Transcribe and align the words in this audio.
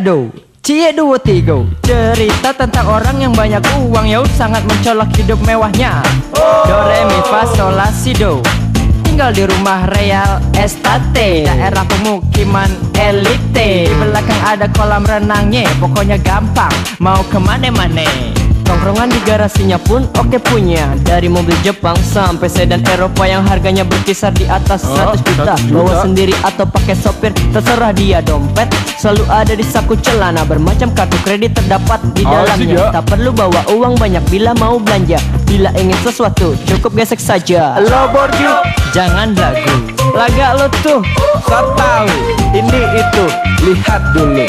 do 0.00 0.32
Cie 0.60 0.92
dua 0.92 1.16
tiga 1.20 1.60
Cerita 1.84 2.52
tentang 2.52 2.88
orang 2.88 3.16
yang 3.20 3.32
banyak 3.32 3.60
uang 3.88 4.06
Yau 4.08 4.24
sangat 4.36 4.60
mencolok 4.68 5.08
hidup 5.16 5.40
mewahnya. 5.40 6.04
Do 6.36 6.76
re 6.84 7.00
do. 8.16 8.44
Tinggal 9.00 9.32
di 9.32 9.44
rumah 9.48 9.88
Real 9.88 10.36
Estate. 10.52 11.48
Daerah 11.48 11.84
pemukiman 11.88 12.68
elite. 12.92 13.88
Di 13.88 13.96
belakang 13.96 14.40
ada 14.44 14.68
kolam 14.76 15.04
renangnya 15.04 15.64
Pokoknya 15.80 16.20
gampang. 16.20 16.72
Mau 17.00 17.24
ke 17.32 17.40
mana-mana 17.40 18.04
Tongkrongan 18.70 19.10
di 19.10 19.18
garasinya 19.26 19.82
pun 19.82 20.06
oke 20.14 20.38
punya. 20.46 20.94
Dari 21.02 21.26
mobil 21.26 21.58
Jepang 21.66 21.98
sampai 21.98 22.46
sedan 22.46 22.86
Eropa 22.86 23.26
Yang 23.26 23.50
harganya 23.50 23.82
berkisar 23.82 24.30
di 24.30 24.46
atas 24.46 24.86
Oh, 24.86 24.94
100 25.10 25.26
juta. 25.26 25.58
100 25.58 25.66
juta. 25.66 25.74
Bawa 25.74 25.94
sendiri 26.06 26.34
atau 26.38 26.62
pakai 26.70 26.94
sopir 26.94 27.34
Terserah 27.50 27.90
dia. 27.90 28.22
Dompet 28.22 28.70
Selalu 28.94 29.26
ada 29.26 29.58
di 29.58 29.66
saku 29.66 29.98
celana. 29.98 30.46
Bermacam 30.46 30.94
kartu 30.94 31.18
kredit 31.26 31.50
terdapat 31.58 31.98
di 32.14 32.22
Oh, 32.22 32.30
dalamnya. 32.30 32.78
siap. 32.78 32.94
Tak 32.94 33.04
perlu 33.10 33.34
bawa 33.34 33.60
uang 33.74 33.98
banyak 33.98 34.22
bila 34.30 34.54
mau 34.54 34.78
belanja. 34.78 35.18
Bila 35.50 35.74
ingin 35.74 35.98
sesuatu 36.06 36.54
cukup 36.70 36.94
gesek 36.94 37.18
saja. 37.18 37.74
Lo 37.82 38.06
borju. 38.14 38.54
Jangan 38.94 39.34
lagu 39.34 39.74
Laga 40.14 40.54
lo 40.54 40.70
tuh. 40.78 41.02
So 41.42 41.58
tau 41.74 42.06
Ini 42.54 42.80
itu. 42.94 43.24
Lihat 43.66 44.14
dulu 44.14 44.46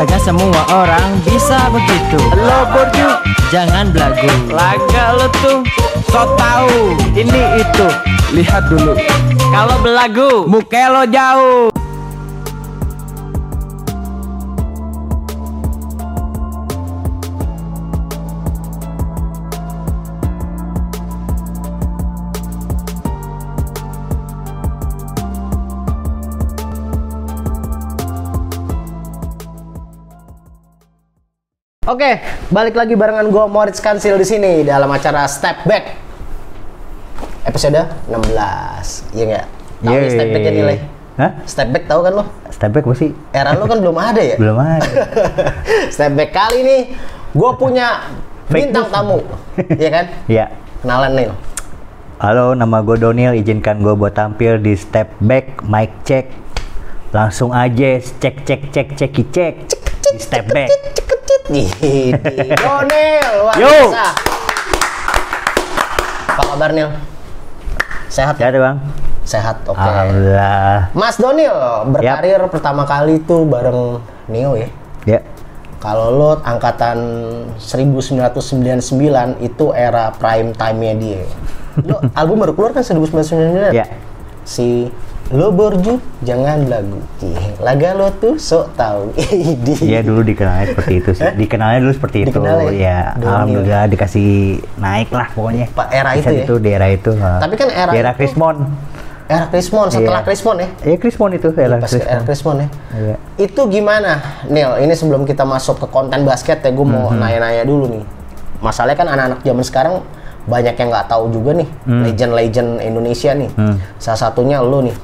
Kagak 0.00 0.24
semua 0.24 0.64
orang 0.72 1.20
bisa 1.28 1.68
begitu. 1.68 2.16
Lo 2.32 2.64
borju 2.72 3.20
Jangan 3.52 3.92
belagu. 3.92 4.32
Laga 4.48 5.12
lo 5.12 5.28
tuh 5.44 5.60
So 6.08 6.24
tau 6.40 6.72
Ini 7.12 7.60
itu. 7.60 7.88
Lihat 8.32 8.72
dulu. 8.72 8.96
Kalau 9.52 9.76
belagu 9.84 10.48
Muka 10.48 10.88
lo 10.88 11.04
jauh 11.04 11.68
Oke, 32.00 32.16
balik 32.48 32.80
lagi 32.80 32.96
barengan 32.96 33.28
gue 33.28 33.44
Moritz 33.44 33.76
Kansil 33.76 34.16
di 34.16 34.24
sini 34.24 34.64
dalam 34.64 34.88
acara 34.88 35.28
Step 35.28 35.68
Back 35.68 36.00
episode 37.44 37.76
16. 38.08 39.12
Iya 39.12 39.24
nggak? 39.28 39.46
Tahu 39.84 39.96
nih 40.00 40.08
Step 40.08 40.28
Back 40.32 40.40
ya 40.40 40.52
nilai? 40.56 40.76
Hah? 41.20 41.30
Step 41.44 41.68
Back 41.68 41.84
tahu 41.84 42.00
kan 42.00 42.12
lo? 42.16 42.24
Step 42.48 42.72
back 42.72 42.88
apa 42.88 42.96
sih? 42.96 43.12
Era 43.36 43.52
lo 43.52 43.68
kan 43.68 43.84
belum 43.84 43.92
ada 44.00 44.16
ya? 44.16 44.40
Belum 44.40 44.56
ada. 44.56 44.80
Step 45.92 46.16
Back 46.16 46.32
kali 46.32 46.56
ini 46.64 46.76
gue 47.36 47.50
punya 47.60 48.08
bintang 48.48 48.88
tamu, 48.88 49.20
Iya 49.60 49.90
kan? 49.92 50.04
Iya. 50.24 50.44
Kenalan 50.80 51.12
nih. 51.12 51.26
Halo, 52.16 52.56
nama 52.56 52.80
gue 52.80 52.96
Donil. 52.96 53.36
Izinkan 53.36 53.84
gue 53.84 53.92
buat 53.92 54.16
tampil 54.16 54.56
di 54.56 54.72
Step 54.72 55.12
Back 55.20 55.68
Mic 55.68 55.92
Check. 56.08 56.32
Langsung 57.12 57.52
aja 57.52 58.00
cek 58.00 58.48
cek 58.48 58.72
cek 58.72 58.88
cek 58.96 59.12
cek 59.36 59.54
di 60.00 60.16
Step 60.16 60.48
Back. 60.48 60.72
Cekecit 61.30 61.42
Ih, 61.54 62.10
Donil, 62.58 63.30
luar 63.42 63.54
Yo. 63.54 63.70
biasa. 63.70 64.06
Apa 66.30 66.42
kabar 66.54 66.70
Nil? 66.74 66.90
Sehat? 68.10 68.34
Ya 68.42 68.50
bang. 68.50 68.76
Sehat, 69.22 69.62
oke. 69.66 69.78
Alhamdulillah. 69.78 70.90
Mas 70.90 71.16
Donil 71.22 71.54
berkarir 71.94 72.42
pertama 72.50 72.82
kali 72.82 73.22
itu 73.22 73.46
bareng 73.46 74.02
Neo 74.26 74.58
ya. 74.58 74.68
Ya. 75.06 75.20
Kalau 75.78 76.12
lo 76.12 76.30
angkatan 76.42 76.98
1999 77.56 79.38
itu 79.40 79.66
era 79.72 80.10
prime 80.18 80.50
time-nya 80.52 80.94
dia. 80.98 81.22
Lo 81.86 82.02
album 82.18 82.42
baru 82.42 82.52
keluar 82.58 82.70
kan 82.74 82.82
1999? 82.82 83.70
Ya. 83.70 83.86
Si 84.42 84.90
Lo 85.30 85.54
Borju 85.54 86.02
jangan 86.26 86.66
lagu. 86.66 86.98
Ih, 87.22 87.54
Laga 87.62 87.94
lo 87.94 88.10
tuh 88.18 88.34
sok 88.34 88.74
tahu. 88.74 89.14
Iya 89.86 90.02
dulu 90.02 90.26
dikenalnya 90.26 90.74
seperti 90.74 90.92
itu 90.98 91.10
sih. 91.14 91.30
Dikenalnya 91.38 91.78
dulu 91.80 91.92
seperti 91.94 92.18
itu. 92.26 92.38
Ya? 92.42 92.54
Ya. 92.68 92.98
Donil. 93.14 93.30
Alhamdulillah 93.30 93.84
dikasih 93.86 94.28
naik 94.74 95.14
lah 95.14 95.30
pokoknya. 95.30 95.70
Pak, 95.70 95.86
era 95.88 96.18
itu 96.18 96.26
saat 96.26 96.34
ya? 96.34 96.42
itu 96.42 96.54
di 96.58 96.68
era 96.68 96.86
itu. 96.90 97.10
Tapi 97.14 97.54
kan 97.54 97.68
era 97.70 97.90
Di 97.94 97.98
era 97.98 98.12
Krismon. 98.12 98.56
Era 99.30 99.46
Krismon 99.46 99.86
setelah 99.86 100.20
Iya. 100.20 100.26
Krismon 100.26 100.56
ya. 100.58 100.68
Iya 100.82 100.96
Krismon 100.98 101.30
itu 101.30 101.48
era 101.54 101.76
Pas 101.78 101.92
era 101.94 102.02
Krismon. 102.02 102.26
Krismon 102.26 102.56
ya. 102.58 102.68
Iya. 102.90 103.16
Itu 103.38 103.60
gimana, 103.70 104.12
Neil? 104.44 104.82
Ini 104.82 104.94
sebelum 104.98 105.22
kita 105.22 105.46
masuk 105.46 105.78
ke 105.78 105.86
konten 105.86 106.26
basket 106.26 106.58
ya, 106.58 106.74
gue 106.74 106.82
mau 106.84 107.06
Mhm. 107.06 107.22
nanya-nanya 107.22 107.62
dulu 107.62 107.86
nih. 107.86 108.02
Masalahnya 108.58 108.98
kan 108.98 109.08
anak-anak 109.08 109.40
zaman 109.40 109.62
sekarang 109.62 109.94
banyak 110.42 110.74
yang 110.74 110.88
nggak 110.90 111.06
tahu 111.06 111.30
juga 111.30 111.54
nih 111.54 111.68
Hmm. 111.86 112.02
legend-legend 112.02 112.70
Indonesia 112.82 113.30
nih. 113.32 113.50
Salah 113.96 114.18
satunya 114.20 114.58
lo 114.58 114.82
nih. 114.82 114.96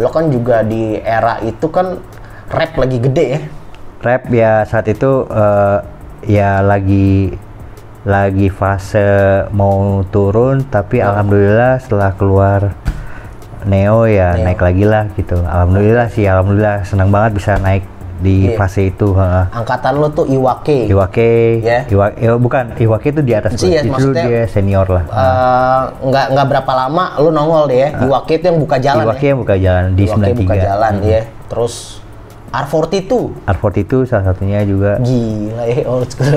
Lo 0.00 0.08
kan 0.08 0.32
juga 0.32 0.64
di 0.64 0.96
era 0.96 1.36
itu 1.44 1.68
kan 1.68 2.00
rap 2.50 2.72
lagi 2.74 2.98
gede 2.98 3.26
ya. 3.36 3.40
rap 4.00 4.24
ya 4.32 4.64
saat 4.64 4.88
itu 4.88 5.28
eh, 5.28 5.78
ya 6.24 6.64
lagi 6.64 7.36
lagi 8.08 8.48
fase 8.48 9.44
mau 9.52 10.00
turun 10.08 10.64
tapi 10.64 11.04
alhamdulillah 11.04 11.76
setelah 11.84 12.16
keluar 12.16 12.72
Neo 13.68 14.08
ya 14.08 14.40
Neo. 14.40 14.44
naik 14.48 14.60
lagi 14.64 14.84
lah 14.88 15.04
gitu 15.20 15.36
alhamdulillah 15.44 16.08
sih 16.08 16.24
alhamdulillah 16.24 16.80
senang 16.88 17.12
banget 17.12 17.36
bisa 17.36 17.60
naik 17.60 17.84
di 18.20 18.36
Iya. 18.46 18.56
fase 18.56 18.82
itu 18.86 19.10
heeh. 19.10 19.44
Angkatan 19.50 19.96
lo 19.96 20.08
tuh 20.08 20.24
Iwake. 20.24 20.86
Iwake, 20.86 21.32
Ya. 21.58 21.80
Iwa- 21.84 22.12
eh, 22.12 22.36
bukan 22.36 22.64
Iwake 22.74 23.08
itu 23.10 23.20
di 23.20 23.32
atas 23.32 23.56
Sih, 23.56 23.68
ya, 23.70 23.80
gue. 23.80 23.88
itu 23.88 23.90
maksudnya, 23.90 24.24
dia 24.24 24.42
senior 24.46 24.86
lah. 24.86 25.04
Eh, 25.04 25.80
nggak 26.04 26.26
nggak 26.30 26.46
berapa 26.46 26.72
lama 26.76 27.04
lo 27.16 27.28
nongol 27.30 27.64
deh 27.66 27.78
ya. 27.78 27.88
Iwake 27.98 28.32
itu 28.34 28.44
yang 28.46 28.58
buka 28.58 28.76
jalan 28.76 29.04
Iwake 29.04 29.18
ya. 29.18 29.28
yang 29.28 29.38
buka 29.38 29.56
jalan 29.56 29.84
di 29.90 30.02
Iwake 30.02 30.14
93. 30.14 30.38
buka 30.38 30.54
jalan 30.56 30.94
ya. 31.02 31.20
Terus 31.48 31.74
R42 32.50 33.46
R40 33.46 33.76
itu 33.86 33.98
salah 34.10 34.34
satunya 34.34 34.66
juga. 34.66 34.98
Gila 34.98 35.64
ya 35.70 35.86
old 35.86 36.10
school. 36.10 36.26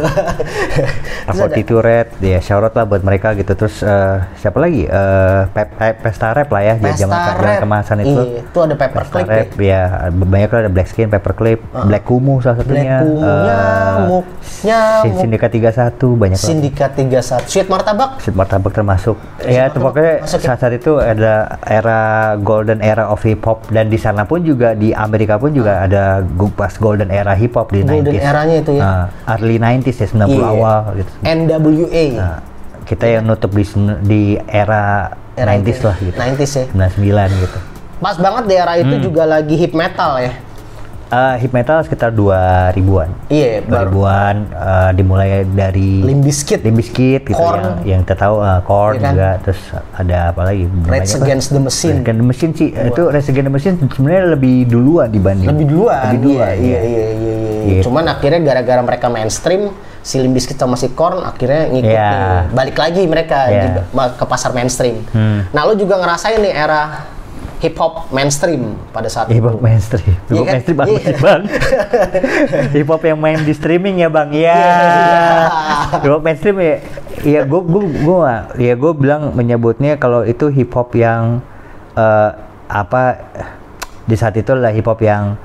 Terus 1.25 1.39
ada- 1.41 1.49
R42 1.49 1.71
Red, 1.81 2.07
ya 2.21 2.39
out 2.53 2.73
lah 2.77 2.85
buat 2.85 3.01
mereka 3.01 3.33
gitu. 3.33 3.49
Terus 3.57 3.81
eh, 3.81 4.17
siapa 4.37 4.61
lagi? 4.61 4.85
Eh, 4.85 5.41
Pep- 5.49 5.73
Pep- 5.73 5.99
Pesta 6.05 6.29
Rap 6.37 6.49
lah 6.53 6.61
ya, 6.61 6.73
di 6.77 6.85
Pesta 6.85 7.01
zaman 7.09 7.17
zaman 7.17 7.41
Rap. 7.41 7.59
kemasan 7.65 7.97
itu. 8.05 8.21
Iya, 8.21 8.39
itu 8.45 8.59
ada 8.61 8.75
Paperclip 8.77 9.25
Pesta 9.25 9.41
Rap, 9.41 9.49
ya. 9.57 9.81
banyak 10.13 10.49
lah 10.53 10.59
ada 10.61 10.71
Black 10.71 10.87
Skin, 10.93 11.07
Paperclip, 11.09 11.59
Black 11.89 12.03
Kumu 12.05 12.37
salah 12.45 12.61
satunya. 12.61 13.01
Black 13.01 13.09
Kumu, 13.09 13.25
eh, 13.25 13.43
nyamuk, 13.49 14.25
nyamuk. 14.61 15.17
Sindikat 15.17 15.49
31 15.49 16.13
banyak. 16.13 16.37
Sindikat 16.37 16.91
31. 16.93 17.49
Sweet 17.49 17.67
Martabak. 17.73 18.09
Sweet 18.21 18.37
Martabak 18.37 18.71
termasuk. 18.75 19.17
Ya, 19.41 19.73
itu 19.73 19.81
pokoknya 19.81 20.13
ya? 20.21 20.29
saat 20.29 20.61
saat 20.61 20.73
itu 20.77 21.01
ada 21.01 21.57
era 21.65 22.01
golden 22.37 22.85
era 22.85 23.09
of 23.09 23.25
hip 23.25 23.41
hop 23.41 23.65
dan 23.73 23.89
di 23.89 23.97
sana 23.97 24.29
pun 24.29 24.45
juga 24.45 24.77
di 24.77 24.93
Amerika 24.93 25.41
pun 25.41 25.49
juga 25.49 25.81
ada 25.81 26.02
pas 26.49 26.73
golden 26.75 27.09
era 27.09 27.33
hip 27.33 27.53
hop 27.53 27.69
di 27.69 27.81
Golden 27.81 28.09
90s. 28.09 28.21
eranya 28.21 28.55
itu 28.57 28.71
ya. 28.73 28.81
Ah, 28.81 29.05
early 29.29 29.57
90s 29.57 29.97
ya 29.97 30.07
90 30.09 30.29
Iya. 30.29 30.45
awal 30.47 30.79
gitu. 30.95 31.11
NWA. 31.23 32.05
Nah, 32.13 32.37
kita 32.83 33.05
yang 33.07 33.23
nutup 33.23 33.51
di 33.51 33.63
di 34.01 34.21
era, 34.43 35.13
Era 35.33 35.51
90s 35.51 35.69
itu. 35.73 35.85
lah 35.85 35.97
gitu. 35.97 36.15
90s 36.15 36.51
ya. 36.53 36.65
99 36.69 37.31
gitu. 37.39 37.57
Pas 37.97 38.17
banget 38.17 38.43
di 38.45 38.55
era 38.55 38.73
Hmm. 38.73 38.83
itu 38.83 38.95
juga 39.01 39.23
lagi 39.23 39.55
hip 39.55 39.73
metal 39.73 40.19
ya. 40.19 40.33
Eh, 41.13 41.35
hip 41.37 41.53
metal 41.53 41.77
sekitar 41.79 42.09
2000-an. 42.09 43.09
Iya, 43.29 43.61
baru 43.61 44.01
2000-an 44.01 44.35
eh, 44.49 44.91
dimulai 44.93 45.29
dari. 45.45 46.01
Limp 46.01 46.25
Bizkit 46.25 46.65
gitu 47.21 47.37
Korn. 47.37 47.61
yang 47.61 47.75
yang 47.85 47.99
kita 48.01 48.17
tahu 48.17 48.41
eh, 48.41 48.59
Korn 48.63 48.93
Iya 48.93 48.99
kan? 48.99 49.13
juga 49.13 49.29
terus 49.39 49.61
ada 49.93 50.17
apa 50.27 50.41
lagi 50.43 50.63
Rage. 50.83 51.13
Against 51.15 51.49
the 51.49 51.61
Machine. 51.61 51.93
Rage 51.93 52.01
Against 52.01 52.17
the 52.17 52.25
Machine 52.25 52.51
sih 52.51 52.67
itu 52.73 53.01
Rage 53.05 53.29
Against 53.29 53.45
the 53.45 53.53
Machine 53.53 53.75
sebenarnya 53.85 54.23
lebih 54.33 54.55
duluan 54.65 55.07
dibanding 55.07 55.47
Lebih 55.47 55.65
duluan. 55.67 56.01
lebih 56.09 56.19
duluan 56.19 56.53
iya, 56.55 56.57
iya, 56.57 56.79
iya, 56.81 57.07
iya, 57.13 57.33
iya. 57.37 57.63
Gitu. 57.63 57.81
Cuman 57.85 58.03
akhirnya 58.09 58.39
gara-gara 58.41 58.81
mereka 58.81 59.07
mainstream, 59.07 59.69
si 60.01 60.17
Limp 60.17 60.33
Bizkit 60.33 60.57
sama 60.57 60.73
si 60.73 60.89
Korn 60.89 61.21
akhirnya 61.21 61.69
ngikut 61.69 61.93
Iya. 61.93 62.09
nih. 62.09 62.41
Balik 62.51 62.75
lagi 62.75 63.01
mereka 63.05 63.39
Iya. 63.45 63.61
di- 63.69 63.85
ke 64.17 64.25
pasar 64.25 64.51
mainstream. 64.51 64.97
Hmm. 65.11 65.45
Nah, 65.49 65.61
lu 65.63 65.77
juga 65.77 65.95
ngerasain 65.95 66.41
nih 66.41 66.51
era 66.51 67.05
hip 67.63 67.73
hop 67.73 68.11
mainstream 68.11 68.75
pada 68.91 69.07
saat 69.07 69.31
hip 69.31 69.39
itu. 69.39 69.47
hop 69.47 69.57
mainstream 69.57 70.03
hip 70.03 70.19
Iya 70.27 70.35
hop 70.35 70.43
kan? 70.43 70.51
mainstream 70.51 70.77
Iya. 70.83 70.99
sih 70.99 71.15
bang. 71.17 71.41
Hip 72.75 72.87
hop 72.87 73.01
yang 73.01 73.17
main 73.17 73.39
di 73.39 73.53
streaming 73.53 73.95
ya 73.97 74.09
bang. 74.09 74.29
Ya 74.29 74.59
hip 75.95 76.11
hop 76.11 76.21
mainstream 76.21 76.57
ya 76.57 76.75
ya 77.23 77.41
gue 77.41 77.61
gue 77.63 77.83
gue 78.03 78.17
ya 78.59 78.73
gue 78.73 78.91
bilang 78.93 79.31
menyebutnya 79.31 79.95
kalau 79.95 80.21
itu 80.23 80.47
hip 80.49 80.69
hop 80.69 80.91
yang 80.93 81.39
eh, 81.93 82.29
apa 82.65 83.01
di 84.03 84.13
saat 84.13 84.35
itu 84.35 84.51
lah 84.51 84.69
hip 84.69 84.83
hop 84.83 84.99
yang 84.99 85.39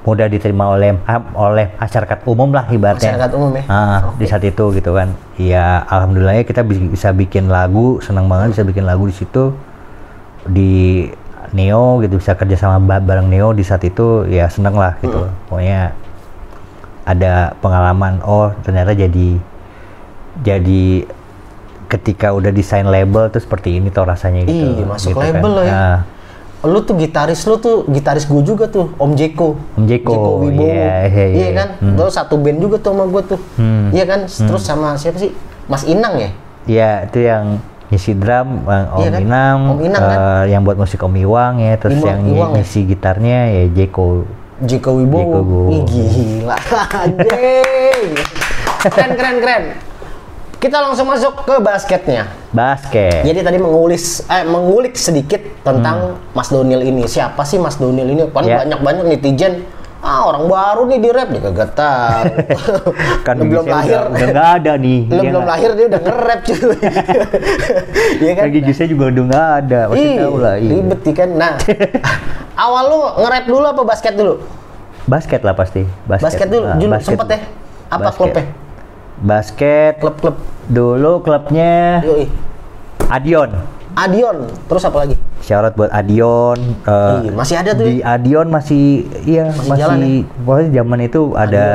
mudah 0.00 0.24
diterima 0.26 0.68
oleh 0.70 0.96
oleh 1.32 1.72
masyarakat 1.74 2.18
umum 2.24 2.48
lah 2.50 2.64
ibaratnya. 2.66 3.12
Masyarakat 3.12 3.30
umum 3.34 3.50
ya? 3.52 3.64
Ah, 3.66 3.98
di 4.14 4.24
saat 4.24 4.40
itu 4.42 4.64
gitu 4.70 4.92
kan. 4.92 5.08
Ya 5.34 5.80
alhamdulillahnya 5.82 6.44
kita 6.44 6.60
bi- 6.60 6.88
bisa 6.88 7.08
bikin 7.10 7.48
lagu 7.48 8.00
senang 8.00 8.24
banget 8.24 8.52
bisa 8.52 8.64
bikin 8.64 8.84
lagu 8.84 9.04
di 9.04 9.12
situ. 9.12 9.52
Di 10.44 11.04
Neo 11.50 12.00
gitu 12.00 12.16
bisa 12.16 12.32
kerja 12.32 12.56
sama 12.56 12.76
ba- 12.78 13.00
bareng 13.00 13.26
Neo 13.26 13.50
di 13.50 13.62
saat 13.62 13.82
itu 13.82 14.24
ya 14.24 14.46
seneng 14.46 14.74
lah 14.74 14.96
gitu 14.98 15.16
Hmm. 15.20 15.34
pokoknya 15.46 15.80
ada 17.02 17.32
pengalaman 17.58 18.20
oh 18.20 18.52
ternyata 18.60 18.92
jadi 18.92 19.40
jadi 20.38 21.08
ketika 21.88 22.30
udah 22.30 22.52
desain 22.52 22.84
label 22.84 23.26
tuh 23.28 23.40
seperti 23.40 23.80
ini 23.80 23.88
tuh 23.88 24.04
rasanya 24.04 24.44
gitu. 24.44 24.60
Ih, 24.76 24.84
masuk 24.84 25.10
gitu 25.10 25.18
label 25.18 25.50
loh 25.50 25.64
ya. 25.64 25.72
Nah, 25.72 25.98
Lu 26.58 26.82
tuh 26.82 26.98
gitaris 26.98 27.46
lu 27.46 27.54
tuh 27.56 27.86
gitaris 27.86 28.26
gue 28.26 28.42
juga 28.42 28.66
tuh, 28.66 28.90
Om 28.98 29.14
Jeko. 29.14 29.54
Om 29.78 29.84
Jeko, 29.86 30.42
Wibowo. 30.42 30.66
iya, 30.66 31.06
iya, 31.06 31.26
iya. 31.30 31.48
kan? 31.54 31.68
Hmm. 31.78 31.94
Terus 31.94 32.12
satu 32.12 32.34
band 32.34 32.58
juga 32.58 32.76
tuh 32.76 32.90
sama 32.92 33.06
gue 33.06 33.22
tuh. 33.24 33.40
Hmm. 33.54 33.88
Iya 33.88 34.04
kan? 34.04 34.20
Terus 34.26 34.62
sama 34.62 34.98
siapa 34.98 35.16
sih? 35.16 35.30
Mas 35.64 35.86
Inang 35.86 36.18
ya? 36.18 36.30
Iya, 36.66 36.90
itu 37.06 37.18
yang 37.22 37.62
ngisi 37.88 38.12
drum 38.12 38.64
eh, 38.64 38.84
Om 38.86 38.98
Iya 38.98 39.08
kan? 39.08 39.20
Inang, 39.20 39.58
Om 39.66 39.78
Inang 39.82 40.02
kan? 40.02 40.18
eh, 40.38 40.44
yang 40.50 40.62
buat 40.62 40.76
musik 40.76 40.98
Om 40.98 41.14
Iwang 41.14 41.54
ya, 41.58 41.74
terus 41.74 41.96
Iwang- 41.96 42.06
yang 42.06 42.20
Iwang 42.28 42.50
ya? 42.50 42.56
ngisi 42.58 42.80
gitarnya 42.84 43.38
ya 43.50 43.64
Jeko. 43.70 44.28
Jeko 44.58 44.90
Wibowo. 44.94 45.70
Ih, 45.70 45.82
gila. 45.84 46.58
Keren, 48.80 49.10
keren, 49.12 49.36
keren. 49.38 49.64
Kita 50.58 50.82
langsung 50.82 51.06
masuk 51.06 51.46
ke 51.46 51.54
basketnya. 51.56 52.26
Basket. 52.50 53.22
Jadi 53.22 53.40
tadi 53.40 53.56
mengulis, 53.56 54.26
eh, 54.26 54.42
mengulik 54.42 54.98
sedikit 54.98 55.38
tentang 55.62 56.18
Mas 56.32 56.50
Donil 56.50 56.82
ini. 56.82 57.06
Siapa 57.06 57.46
sih 57.46 57.56
Mas 57.56 57.78
Donil 57.78 58.04
ini? 58.04 58.26
Kan 58.26 58.42
Hmm. 58.42 58.50
Ya. 58.50 58.56
banyak-banyak 58.58 59.04
netizen. 59.08 59.62
Ah 59.98 60.22
orang 60.24 60.46
baru 60.46 60.82
nih 60.86 60.98
di 61.00 61.10
rap 61.10 61.28
dia 61.28 61.42
kagak 61.42 61.70
tahu. 61.74 62.24
kan 63.26 63.34
Lu 63.34 63.44
belum 63.44 63.66
lahir. 63.66 63.98
udah, 63.98 64.02
udah 64.08 64.26
nggak 64.30 64.48
ada 64.56 64.72
nih. 64.78 65.00
Lu 65.02 65.10
Iya 65.10 65.20
belum 65.24 65.34
nggak? 65.34 65.50
lahir 65.50 65.70
dia 65.74 65.86
udah 65.86 66.00
nge-rap 66.00 66.40
cuy. 66.40 66.58
Iya 68.18 68.30
kan? 68.32 68.42
Kan 68.42 68.50
gigisnya 68.52 68.86
juga 68.86 69.04
udah 69.08 69.24
nggak 69.26 69.48
ada, 69.58 69.80
pasti 69.88 70.08
tahu 70.16 70.36
lah. 70.38 70.54
iya. 70.56 70.70
ribet 70.72 71.00
kan. 71.12 71.28
Nah, 71.32 71.54
awal 72.64 72.82
lu 72.86 72.98
nge-rap 73.18 73.44
dulu 73.44 73.66
apa 73.66 73.82
basket 73.84 74.14
dulu? 74.14 74.34
Basket 75.04 75.40
lah 75.40 75.54
pasti. 75.54 75.82
Basket, 76.04 76.24
Basket 76.24 76.48
dulu, 76.48 76.64
Ah, 76.64 76.76
dulu 76.76 76.90
basket. 76.92 77.08
sempet 77.10 77.28
ya? 77.28 77.40
Apa 77.88 78.00
Basket. 78.04 78.18
klubnya? 78.20 78.44
Basket. 79.18 79.92
Klub-klub. 79.98 80.36
Dulu 80.68 81.12
klubnya 81.20 81.74
Yoi. 82.02 82.26
Adion. 83.08 83.50
Adion, 83.98 84.36
terus 84.70 84.82
apa 84.82 85.02
lagi? 85.02 85.14
Syarat 85.38 85.74
buat 85.74 85.90
Adion. 85.90 86.58
eh, 86.82 87.18
Iya, 87.20 87.30
masih 87.32 87.56
ada 87.56 87.70
tuh 87.72 87.82
Di 87.84 87.98
Adion 87.98 88.46
masih 88.46 88.84
iya 89.22 89.50
Masih 89.50 89.70
masih, 89.70 89.80
jalan 89.80 89.98
ya? 89.98 90.10
pokoknya 90.38 90.68
zaman 90.72 90.98
itu 91.00 91.20
ada 91.34 91.66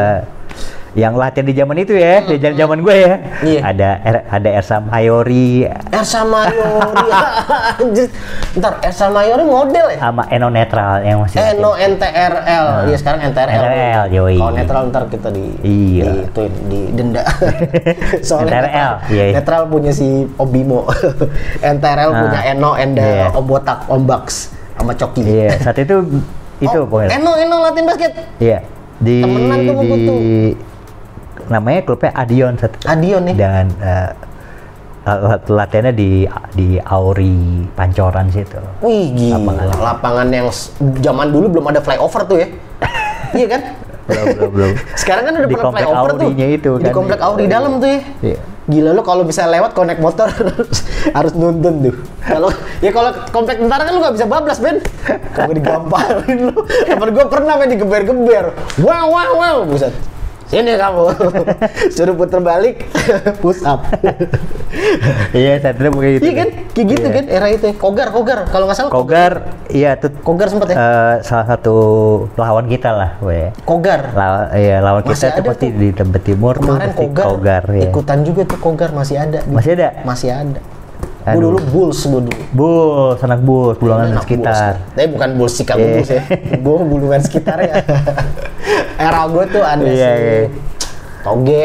yang 0.94 1.18
latihan 1.18 1.46
di 1.46 1.54
zaman 1.54 1.74
itu 1.76 1.94
ya, 1.94 2.22
di 2.22 2.38
zaman 2.38 2.54
zaman 2.54 2.78
gue 2.80 2.96
ya. 2.96 3.14
Iya. 3.42 3.60
Ada 3.66 3.90
Er- 4.06 4.26
ada 4.30 4.50
Ersam 4.54 4.84
Hayori 4.88 5.66
Ersa 5.90 6.22
Mayori. 6.22 7.08
Anjir. 7.82 8.08
Ntar 8.54 8.74
Ersa 8.80 9.10
Mayori 9.10 9.42
model 9.42 9.86
ya? 9.90 10.00
sama 10.00 10.24
Eno 10.30 10.48
Netral 10.48 11.02
yang 11.02 11.26
masih. 11.26 11.42
Eno 11.42 11.74
NTRL. 11.74 12.66
Iya 12.86 12.96
sekarang 12.96 13.22
NTRL. 13.26 13.58
NTRL, 13.58 14.04
yoi. 14.14 14.38
Kalau 14.38 14.54
netral 14.54 14.82
ntar 14.90 15.04
kita 15.10 15.30
di 15.34 15.46
Iya. 15.66 16.04
di 16.06 16.14
ituin, 16.24 16.54
di 16.70 16.80
denda. 16.94 17.24
Soalnya 18.28 18.54
NTRL, 18.54 18.62
netral, 18.70 18.94
iya, 19.10 19.24
netral 19.34 19.62
punya 19.66 19.92
si 19.92 20.08
Om 20.30 20.48
Bimo. 20.48 20.86
NTRL 21.74 22.10
Ah, 22.10 22.20
punya 22.22 22.40
Eno, 22.46 22.72
Enda, 22.78 23.02
iya. 23.02 23.26
Om 23.34 23.46
Botak, 23.46 23.90
Om 23.90 24.04
Baks 24.06 24.54
sama 24.78 24.94
Coki. 24.94 25.22
Iya, 25.26 25.58
saat 25.58 25.78
itu 25.82 26.22
itu 26.62 26.78
Oh, 26.78 26.86
pokoknya. 26.86 27.18
Eno, 27.18 27.34
Eno 27.34 27.56
latihan 27.60 27.86
basket. 27.90 28.14
Iya. 28.38 28.62
Di 29.02 29.20
Temenan 29.20 29.58
di 29.60 30.00
tuh. 30.06 30.20
Namanya 31.54 31.86
klubnya 31.86 32.12
Adion. 32.14 32.58
Adion 32.84 33.22
nih. 33.24 33.36
Dan 33.38 33.66
lat- 35.04 35.48
latihannya 35.48 35.94
di 35.94 36.24
di 36.52 36.68
Auri 36.80 37.68
Pancoran 37.70 38.32
situ. 38.32 38.58
Wih 38.80 39.12
gila, 39.12 39.38
Lapangan. 39.38 39.68
lapangan 39.78 40.28
yang 40.32 40.48
zaman 41.00 41.28
dulu 41.30 41.46
belum 41.60 41.66
ada 41.70 41.80
flyover 41.80 42.22
tuh 42.26 42.38
ya. 42.40 42.48
iya 43.40 43.48
kan? 43.48 43.62
Belum 44.04 44.26
belum 44.36 44.52
belum. 44.52 44.72
Sekarang 44.96 45.24
kan 45.24 45.34
udah 45.38 45.48
Di 45.48 45.56
pernah 45.56 45.74
flyover 45.74 46.10
tuh. 46.18 46.30
Itu 46.32 46.72
Di 46.76 46.84
kan. 46.84 46.94
komplek 46.94 47.20
Auri 47.20 47.46
dalam 47.46 47.72
tuh 47.78 47.90
ya. 47.90 48.02
Iya. 48.22 48.40
Gila 48.64 48.96
lu 48.96 49.04
kalau 49.04 49.28
bisa 49.28 49.44
lewat 49.44 49.76
konek 49.76 50.00
motor 50.00 50.32
harus 51.20 51.32
nuntun 51.36 51.84
tuh. 51.84 51.96
Kalau 52.24 52.48
ya 52.80 52.96
kalau 52.96 53.12
komplek 53.28 53.60
tentara 53.60 53.84
kan 53.84 53.92
lu 53.92 54.00
nggak 54.00 54.16
bisa 54.16 54.24
bablas 54.24 54.60
Ben. 54.64 54.80
Kalau 55.36 55.52
digamparin 55.52 56.38
lu. 56.48 56.56
Temen 56.88 57.10
gue 57.12 57.26
pernah 57.28 57.60
main 57.60 57.68
digeber-geber. 57.68 58.56
Wow 58.80 59.06
wow 59.12 59.32
wow 59.36 59.58
buset. 59.68 59.92
Sini 60.54 60.78
kamu. 60.78 61.04
Suruh 61.96 62.14
puter 62.14 62.38
balik, 62.40 62.86
push 63.42 63.66
up. 63.66 63.82
Iya, 65.34 65.58
saat 65.58 65.78
itu 65.78 65.90
kayak 65.90 66.14
gitu. 66.14 66.24
Iya 66.24 66.34
kan? 66.36 66.50
Kayak 66.70 66.88
gitu 66.88 67.02
Iya. 67.04 67.10
kan 67.12 67.26
era 67.28 67.48
itu. 67.50 67.66
ya. 67.66 67.74
Kogar, 67.74 68.08
kogar. 68.10 68.40
Kalau 68.48 68.66
nggak 68.66 68.78
salah 68.78 68.92
Kogar, 68.92 69.34
iya 69.68 69.90
itu 69.94 70.08
Kogar 70.22 70.48
sempet 70.48 70.68
ya? 70.70 70.76
eh, 70.76 71.14
salah 71.22 71.46
satu 71.48 71.76
lawan 72.36 72.66
kita 72.68 72.90
lah, 72.90 73.12
we. 73.20 73.50
Kogar. 73.64 74.14
Iya, 74.54 74.78
lawan 74.80 75.02
Masih 75.02 75.34
kita 75.34 75.42
tuh. 75.42 75.70
di 75.74 75.90
Tebet 75.90 76.22
Timur 76.24 76.54
tuh 76.56 76.70
Kemarin 76.70 76.94
Kogar, 76.94 77.26
Kogar 77.28 77.64
ya. 77.70 77.90
ikutan 77.90 78.20
juga 78.22 78.42
tuh 78.46 78.60
Kogar 78.60 78.90
masih 78.94 79.16
ada. 79.18 79.40
Masih 79.46 79.72
ada? 79.74 79.90
Masih 80.04 80.30
ada. 80.30 80.60
Gue 81.24 81.40
dulu 81.42 81.60
Bulls 81.64 82.00
gue 82.02 82.22
dulu. 82.22 82.42
Bulls, 82.52 83.20
anak 83.20 83.40
Bulls, 83.42 83.76
bulungan 83.80 84.12
Anak 84.12 84.24
sekitar. 84.24 84.76
Bulls. 84.76 84.94
Tapi 84.94 85.08
bukan 85.10 85.30
Bulls 85.40 85.54
Chicago 85.56 85.80
Iya. 85.80 85.94
Bulls 85.96 86.10
ya. 86.10 86.24
gue 86.60 86.76
bulungan 86.84 87.22
sekitar 87.22 87.58
ya. 87.60 87.74
Era 88.98 89.22
gue 89.26 89.44
tuh 89.48 89.64
ada 89.64 89.84
Iya, 89.84 90.10
si 90.12 90.20
iya. 90.20 90.40
Toge. 91.24 91.64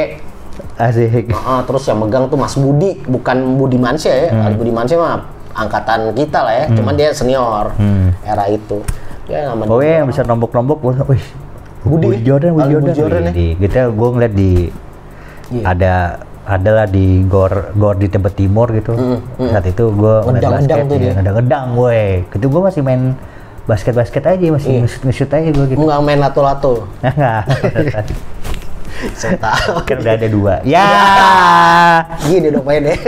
Asik. 0.78 1.34
Ah, 1.34 1.66
terus 1.66 1.82
yang 1.84 1.98
megang 1.98 2.30
tuh 2.30 2.38
Mas 2.38 2.54
Budi, 2.54 3.02
bukan 3.02 3.58
Budi 3.58 3.74
Mansyah 3.74 4.14
ya. 4.14 4.28
Hmm. 4.30 4.46
Ali 4.46 4.54
Budi 4.54 4.70
Mansyah 4.70 4.94
mah 4.94 5.14
angkatan 5.52 6.14
kita 6.14 6.38
lah 6.38 6.54
ya. 6.54 6.64
Cuman 6.70 6.94
dia 6.94 7.10
senior. 7.10 7.74
Hmm. 7.74 8.14
Era 8.22 8.46
itu. 8.46 8.78
Ya 9.26 9.50
Oh 9.50 9.82
iya, 9.82 10.00
yang 10.00 10.08
bisa 10.08 10.22
nombok-nombok, 10.22 10.78
wih. 10.80 11.20
Budi 11.82 12.06
Budi 12.06 12.06
ya? 12.14 12.18
Jordan, 12.24 12.50
Budi 12.54 12.62
Ali 12.62 12.74
Budi 12.74 12.90
Jordan. 12.94 13.22
Jordan 13.22 13.22
ya? 13.26 13.54
Kita 13.58 13.80
gue 13.90 14.08
ngeliat 14.14 14.32
di 14.32 14.52
Iya. 15.48 15.64
ada 15.64 15.92
adalah 16.48 16.88
di 16.88 17.28
gor 17.28 17.76
gor 17.76 18.00
di 18.00 18.08
Tebet 18.08 18.32
Timur 18.40 18.72
gitu. 18.72 18.96
Mm, 18.96 19.20
mm. 19.36 19.48
Saat 19.52 19.68
itu 19.68 19.84
gue 19.92 20.14
Ngedang-ngedang 20.24 20.80
basket, 20.80 20.88
tuh 20.88 20.96
ya, 20.96 21.12
ngedang-ngedang 21.20 21.64
gue. 21.76 22.00
Itu 22.32 22.46
gue 22.48 22.62
masih 22.64 22.80
main 22.80 23.02
basket-basket 23.68 24.24
aja, 24.24 24.44
masih 24.48 24.70
Iya. 24.80 24.88
nge-shoot 25.04 25.28
aja 25.28 25.48
gue 25.52 25.66
gitu. 25.68 25.78
Nggak 25.84 26.00
main 26.00 26.18
lato-lato. 26.24 26.88
Enggak. 27.04 27.44
Saya 29.12 29.36
tahu. 29.36 29.84
kan 29.84 29.96
udah 30.00 30.14
ada 30.16 30.28
dua. 30.32 30.54
Ya. 30.64 30.88
Gini 32.24 32.48
dong 32.48 32.64
mainnya. 32.64 32.96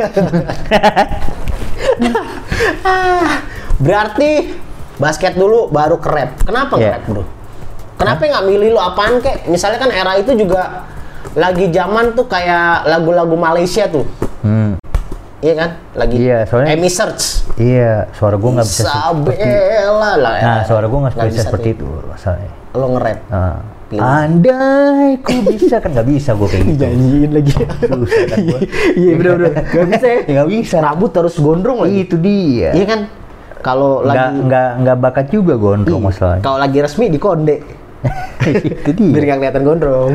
Berarti 3.81 4.31
basket 5.01 5.33
dulu 5.41 5.73
baru 5.73 5.97
ke 5.97 6.09
rap. 6.13 6.31
Kenapa 6.45 6.77
nge-rap 6.77 7.03
bro? 7.09 7.25
Kenapa 7.97 8.21
nggak 8.21 8.45
milih 8.45 8.69
lu 8.77 8.81
apaan 8.81 9.21
kek? 9.25 9.49
Misalnya 9.49 9.81
kan 9.81 9.89
era 9.93 10.13
itu 10.21 10.37
juga 10.37 10.85
lagi 11.33 11.71
zaman 11.71 12.13
tuh 12.13 12.27
kayak 12.27 12.87
lagu-lagu 12.87 13.35
Malaysia 13.35 13.87
tuh. 13.87 14.07
Hmm. 14.43 14.75
Iya 15.41 15.55
kan? 15.57 15.71
Lagi 15.97 16.15
Iya, 16.21 16.39
soalnya- 16.45 16.77
Emi 16.77 16.91
Search. 16.91 17.25
Iya, 17.57 18.11
suara 18.13 18.37
gue 18.37 18.51
nggak 18.51 18.67
bisa 18.67 18.83
seperti. 18.85 19.41
Isabella 19.41 20.13
lah. 20.17 20.37
Nah, 20.37 20.61
suara 20.65 20.85
gue 20.85 20.99
nggak 21.01 21.15
Nggak 21.17 21.29
bisa 21.29 21.41
seperti 21.43 21.69
itu 21.73 21.87
masalahnya. 22.05 22.53
Lo 22.73 22.87
nge-rap. 22.93 23.19
Ah. 23.29 23.57
Pilih. 23.91 24.07
Andai 24.07 25.19
ku 25.19 25.35
bisa 25.45 25.83
kan 25.83 25.91
nggak 25.91 26.07
bisa 26.07 26.31
gue 26.39 26.47
kayak 26.47 26.63
gitu. 26.63 26.79
Janjiin 26.79 27.31
lagi. 27.35 27.53
Susah 27.59 28.23
kan 28.23 28.39
gua. 28.39 28.59
Iya 28.95 29.13
bener-bener. 29.19 29.53
Gak 29.67 29.87
bisa 29.89 30.07
ya. 30.07 30.19
Nggak 30.31 30.49
bisa. 30.49 30.77
Rambut 30.79 31.11
harus 31.11 31.35
gondrong 31.37 31.79
lagi. 31.83 31.95
Itu 32.01 32.17
dia. 32.17 32.71
Iya 32.71 32.87
kan? 32.87 33.01
Kalau 33.61 34.01
lagi 34.01 34.41
nggak 34.41 34.69
nggak 34.79 34.97
bakat 34.97 35.27
juga 35.29 35.59
gondrong 35.59 36.01
Iya. 36.01 36.07
masalahnya. 36.07 36.43
Kalau 36.45 36.59
lagi 36.63 36.79
resmi 36.79 37.07
di 37.09 37.19
konde. 37.19 37.57
itu 38.91 39.01
Biar 39.13 39.25
nggak 39.29 39.39
kelihatan 39.45 39.63
gondrong. 39.69 40.13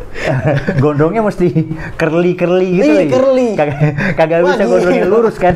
Gondrongnya 0.84 1.22
mesti 1.26 1.46
curly 1.98 2.38
curly 2.38 2.68
gitu. 2.78 2.86
Iya, 2.86 3.02
curly. 3.10 3.48
Kagak 3.58 3.78
kagak 4.14 4.38
bisa 4.46 4.62
gondrongnya 4.66 5.06
lurus 5.10 5.36
kan. 5.36 5.54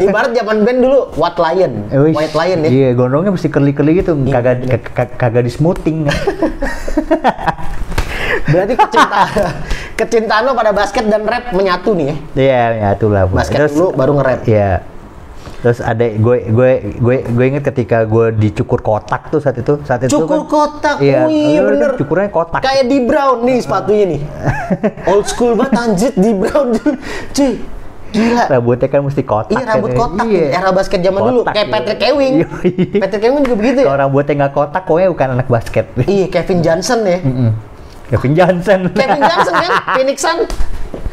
Ibarat 0.00 0.32
zaman 0.32 0.64
band 0.64 0.78
dulu 0.80 1.12
White 1.20 1.40
Lion. 1.40 1.72
White 1.92 2.36
Lion 2.36 2.58
ya. 2.64 2.68
Iya, 2.72 2.88
gondrongnya 2.96 3.32
mesti 3.36 3.48
curly 3.52 3.72
curly 3.76 4.00
gitu. 4.00 4.16
Iya, 4.16 4.32
Kagak 4.40 4.54
bener. 4.64 4.80
kagak 5.20 5.42
di 5.44 5.52
smoothing. 5.52 5.98
Berarti 8.46 8.74
kecintaan 8.78 9.28
kecintaan 9.96 10.42
lo 10.46 10.52
pada 10.54 10.70
basket 10.70 11.04
dan 11.08 11.26
rap 11.26 11.50
menyatu 11.52 11.92
nih 11.92 12.06
ya. 12.08 12.16
Iya, 12.36 12.62
ya 12.72 12.88
itulah. 12.96 13.22
Bu. 13.28 13.36
Basket 13.36 13.68
dulu 13.74 13.92
baru 13.92 14.12
nge-rap. 14.16 14.40
Iya. 14.48 14.95
Terus 15.66 15.82
ada 15.82 16.06
gue 16.06 16.36
gue 16.46 16.70
gue 16.94 17.16
gue 17.26 17.44
inget 17.44 17.66
ketika 17.66 18.06
gue 18.06 18.30
dicukur 18.32 18.78
kotak 18.78 19.34
tuh 19.34 19.42
saat 19.42 19.58
itu 19.58 19.82
saat 19.82 19.98
itu 20.00 20.14
Cukur 20.14 20.46
kan- 20.46 20.46
kotak. 20.46 20.96
Iya, 21.02 21.26
Wih, 21.26 21.58
bener. 21.58 21.98
Cukurnya 21.98 22.30
kotak. 22.30 22.62
Kayak 22.62 22.86
di 22.86 23.02
Brown 23.02 23.42
nih 23.42 23.58
sepatunya 23.58 24.04
nih. 24.06 24.20
Old 25.10 25.26
school 25.26 25.58
banget 25.58 25.74
anjir 25.74 26.12
di 26.14 26.30
Brown. 26.32 26.70
Cuy. 27.34 27.58
Gila. 28.06 28.44
Rambutnya 28.46 28.86
kan 28.86 29.02
mesti 29.02 29.22
kotak. 29.26 29.58
Iya 29.58 29.64
rambut 29.66 29.90
kan, 29.90 29.98
kotak 29.98 30.26
Iya. 30.30 30.46
era 30.54 30.70
basket 30.70 31.00
zaman 31.02 31.20
dulu 31.20 31.40
Kotak, 31.42 31.52
kayak 31.52 31.66
iya. 31.66 31.74
Patrick 31.74 32.00
Ewing. 32.06 32.34
Yoi. 32.38 32.70
Patrick 33.02 33.24
Ewing 33.26 33.42
juga 33.42 33.56
begitu 33.58 33.78
ya? 33.82 33.84
Kalau 33.84 33.98
rambutnya 33.98 34.34
nggak 34.38 34.52
kotak, 34.54 34.82
pokoknya 34.86 35.08
bukan 35.10 35.28
anak 35.34 35.48
basket. 35.50 35.84
Iya 36.00 36.26
Kevin 36.30 36.58
Johnson 36.62 36.98
ya. 37.02 37.18
Mm-mm. 37.18 37.50
Kevin 38.06 38.32
Johnson. 38.32 38.80
Kevin 38.94 39.18
Johnson 39.20 39.54
kan 39.58 39.70
Phoenix 39.98 40.18
Sun 40.22 40.38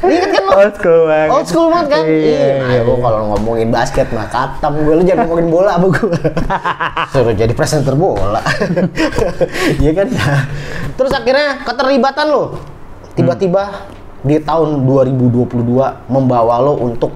Ingat 0.04 0.30
kan 0.36 0.44
lo? 0.44 0.52
Old 0.60 0.74
school 0.76 1.02
banget. 1.08 1.30
Old 1.32 1.48
school 1.48 1.68
banget 1.72 1.88
kan? 1.88 2.04
Iya, 2.04 2.20
Iya, 2.20 2.56
iya, 2.68 2.80
gua 2.84 2.98
kalau 3.00 3.20
ngomongin 3.34 3.70
basket 3.72 4.08
mah 4.12 4.28
katam 4.28 4.74
gue, 4.84 4.94
lu 5.00 5.04
jangan 5.08 5.24
ngomongin 5.26 5.48
bola 5.48 5.72
sama 5.80 5.88
gue. 5.96 6.18
Suruh 7.16 7.34
jadi 7.34 7.54
presenter 7.56 7.96
bola. 7.96 8.44
Iya 9.82 9.92
kan? 9.96 10.08
Terus 11.00 11.12
akhirnya 11.16 11.64
keterlibatan 11.64 12.26
lo, 12.30 12.60
tiba-tiba 13.16 13.88
di 14.24 14.40
tahun 14.40 14.84
2022 14.84 15.52
membawa 16.08 16.56
lo 16.60 16.80
untuk 16.80 17.12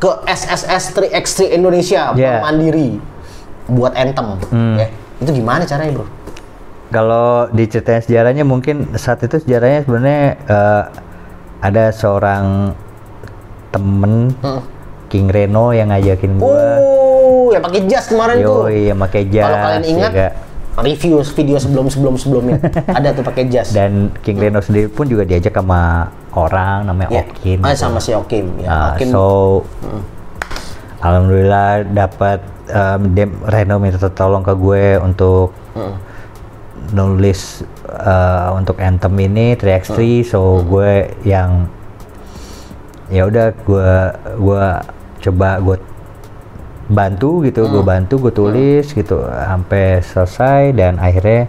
ke 0.00 0.10
SSS 0.24 0.96
3x3 0.96 1.56
Indonesia, 1.56 2.12
Yeah. 2.16 2.40
Mandiri, 2.40 2.96
buat 3.68 3.92
Anthem. 3.92 4.40
Hmm. 4.48 4.76
Ya, 4.80 4.88
itu 5.20 5.30
gimana 5.36 5.68
caranya 5.68 6.00
bro? 6.00 6.06
Kalau 6.90 7.46
diceritain 7.52 8.02
sejarahnya 8.02 8.42
mungkin 8.42 8.96
saat 8.98 9.22
itu 9.22 9.38
sejarahnya 9.38 9.86
sebenarnya 9.86 10.22
eh, 10.42 10.84
ada 11.60 11.88
seorang 11.90 12.72
temen 13.70 14.32
Heeh. 14.36 14.62
King 15.06 15.26
Reno 15.26 15.70
yang 15.70 15.90
ngajakin 15.90 16.38
gua. 16.38 16.78
Oh, 16.78 17.50
yang 17.50 17.60
pakai 17.60 17.82
jas 17.84 18.06
kemarin 18.06 18.38
tuh. 18.38 18.64
Yo, 18.64 18.70
iya 18.70 18.94
pakai 18.94 19.22
jas. 19.26 19.42
Kalau 19.44 19.58
kalian 19.60 19.84
ingat, 19.84 20.12
ya, 20.12 20.28
review 20.78 21.14
video 21.26 21.56
sebelum 21.58 21.86
sebelum 21.86 22.14
sebelumnya 22.14 22.56
ada 22.96 23.10
tuh 23.10 23.20
pakai 23.20 23.44
jas. 23.46 23.70
dan 23.70 24.14
King 24.20 24.38
Reno 24.38 24.58
sendiri 24.58 24.86
pun 24.86 25.04
juga 25.04 25.22
diajak 25.22 25.52
sama 25.52 26.06
orang 26.32 26.86
namanya 26.86 27.10
Ya. 27.10 27.22
Okin. 27.26 27.58
Ah, 27.60 27.74
gitu. 27.74 27.80
sama 27.80 27.98
si 27.98 28.14
Okim. 28.14 28.46
Ya, 28.56 28.68
Ah, 28.70 28.88
Okim. 28.94 29.10
so 29.10 29.24
alhamdulillah 31.00 31.84
dapat 31.86 32.38
um, 32.70 33.00
Reno 33.44 33.76
minta 33.76 33.98
tolong 34.08 34.40
ke 34.40 34.54
gue 34.54 34.94
untuk 34.96 35.50
Heeh. 35.74 35.94
Nulis 36.90 37.62
uh, 37.86 38.56
untuk 38.56 38.80
anthem 38.82 39.14
ini 39.20 39.54
3x3 39.54 40.26
so 40.26 40.64
gue 40.66 41.12
yang 41.22 41.70
ya 43.10 43.26
udah 43.26 43.54
gue 43.54 43.90
gue 44.38 44.64
coba 45.20 45.48
gue 45.58 45.76
bantu 46.90 47.46
gitu 47.46 47.70
gue 47.70 47.82
bantu 47.86 48.18
gue 48.26 48.32
tulis 48.34 48.86
gitu 48.90 49.22
sampai 49.22 50.02
selesai. 50.02 50.74
Dan 50.74 50.98
akhirnya 50.98 51.46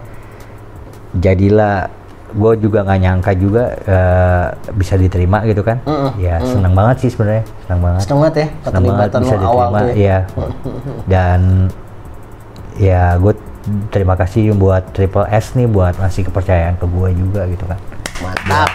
jadilah 1.18 1.90
gue 2.32 2.52
juga 2.64 2.80
nggak 2.88 3.00
nyangka 3.04 3.32
juga 3.36 3.64
uh, 3.84 4.46
bisa 4.72 4.96
diterima 4.96 5.44
gitu 5.44 5.60
kan. 5.60 5.82
Mm-mm, 5.84 6.16
ya 6.16 6.40
senang 6.40 6.72
banget 6.72 6.96
sih 7.04 7.10
sebenarnya 7.12 7.44
senang 7.66 7.80
banget. 7.82 8.00
Seneng 8.06 8.18
banget 8.22 8.34
ya 8.34 8.46
senang 8.64 8.82
banget 8.86 9.10
bisa 9.18 9.36
awal 9.42 9.68
diterima 9.68 9.90
ya. 9.92 9.98
ya 9.98 10.18
dan 11.10 11.40
ya 12.80 13.02
gue 13.20 13.34
terima 13.88 14.18
kasih 14.18 14.50
buat 14.52 14.90
Triple 14.90 15.26
S 15.30 15.54
nih 15.54 15.66
buat 15.66 15.94
ngasih 15.96 16.26
kepercayaan 16.28 16.74
ke 16.76 16.86
gue 16.86 17.08
juga 17.14 17.46
gitu 17.46 17.64
kan 17.64 17.78
Mantap. 18.18 18.70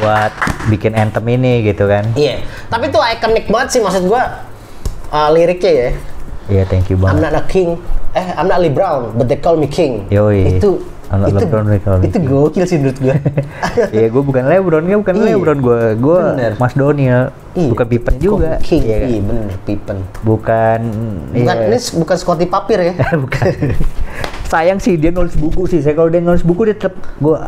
buat 0.00 0.32
bikin 0.68 0.96
anthem 0.96 1.24
ini 1.28 1.60
gitu 1.62 1.84
kan 1.84 2.08
Iya. 2.16 2.40
Tapi 2.68 2.88
tuh 2.88 3.04
ikonik 3.04 3.46
banget 3.52 3.68
sih 3.76 3.80
maksud 3.84 4.08
gua 4.08 4.48
uh, 5.12 5.28
liriknya 5.28 5.72
ya. 5.72 5.90
Iya 6.48 6.62
thank 6.66 6.88
you 6.88 6.96
I'm 6.96 7.20
banget 7.20 7.28
not 7.28 7.34
a 7.36 7.44
king. 7.44 7.76
Eh, 8.10 8.26
I'm 8.34 8.48
not 8.48 8.58
Lee 8.58 8.72
Brown, 8.72 9.14
but 9.14 9.28
they 9.28 9.38
call 9.38 9.54
me 9.54 9.68
king. 9.68 10.08
Yoi. 10.08 10.56
Itu 10.58 10.82
Not 11.10 11.34
itu, 11.34 11.42
LeBron, 11.42 11.66
call 11.82 11.96
me 11.98 12.06
itu 12.06 12.18
gokil 12.22 12.64
sih 12.70 12.78
menurut 12.78 12.98
gua. 13.02 13.16
Iya 13.96 14.06
gue 14.14 14.22
bukan 14.22 14.42
Lebron 14.46 14.82
gue 14.86 14.98
bukan 15.02 15.14
Iya. 15.18 15.34
Lebron 15.34 15.58
gue 15.58 15.80
gue. 15.98 16.22
Mas 16.54 16.74
Doniel 16.78 17.34
Iya, 17.58 17.66
bukan 17.74 17.86
Pippen 17.90 18.14
juga 18.22 18.62
King. 18.62 18.82
Iya 18.86 18.96
kan? 19.02 19.08
Iya 19.10 19.20
bener, 19.26 19.46
Pippen. 19.66 19.96
bukan 20.22 20.80
Bukan 21.34 21.56
iya. 21.58 21.66
ini 21.66 21.78
bukan 21.98 22.16
Scotty 22.16 22.46
Papir 22.46 22.78
ya. 22.78 22.94
bukan 23.26 23.50
sayang 24.46 24.78
sih 24.78 24.98
dia 24.98 25.10
nulis 25.10 25.34
buku 25.34 25.66
sih 25.66 25.78
saya 25.78 25.94
kalau 25.94 26.10
dia 26.10 26.18
nulis 26.18 26.42
buku 26.42 26.66
dia 26.66 26.74
tetap 26.74 26.94
gue 27.22 27.38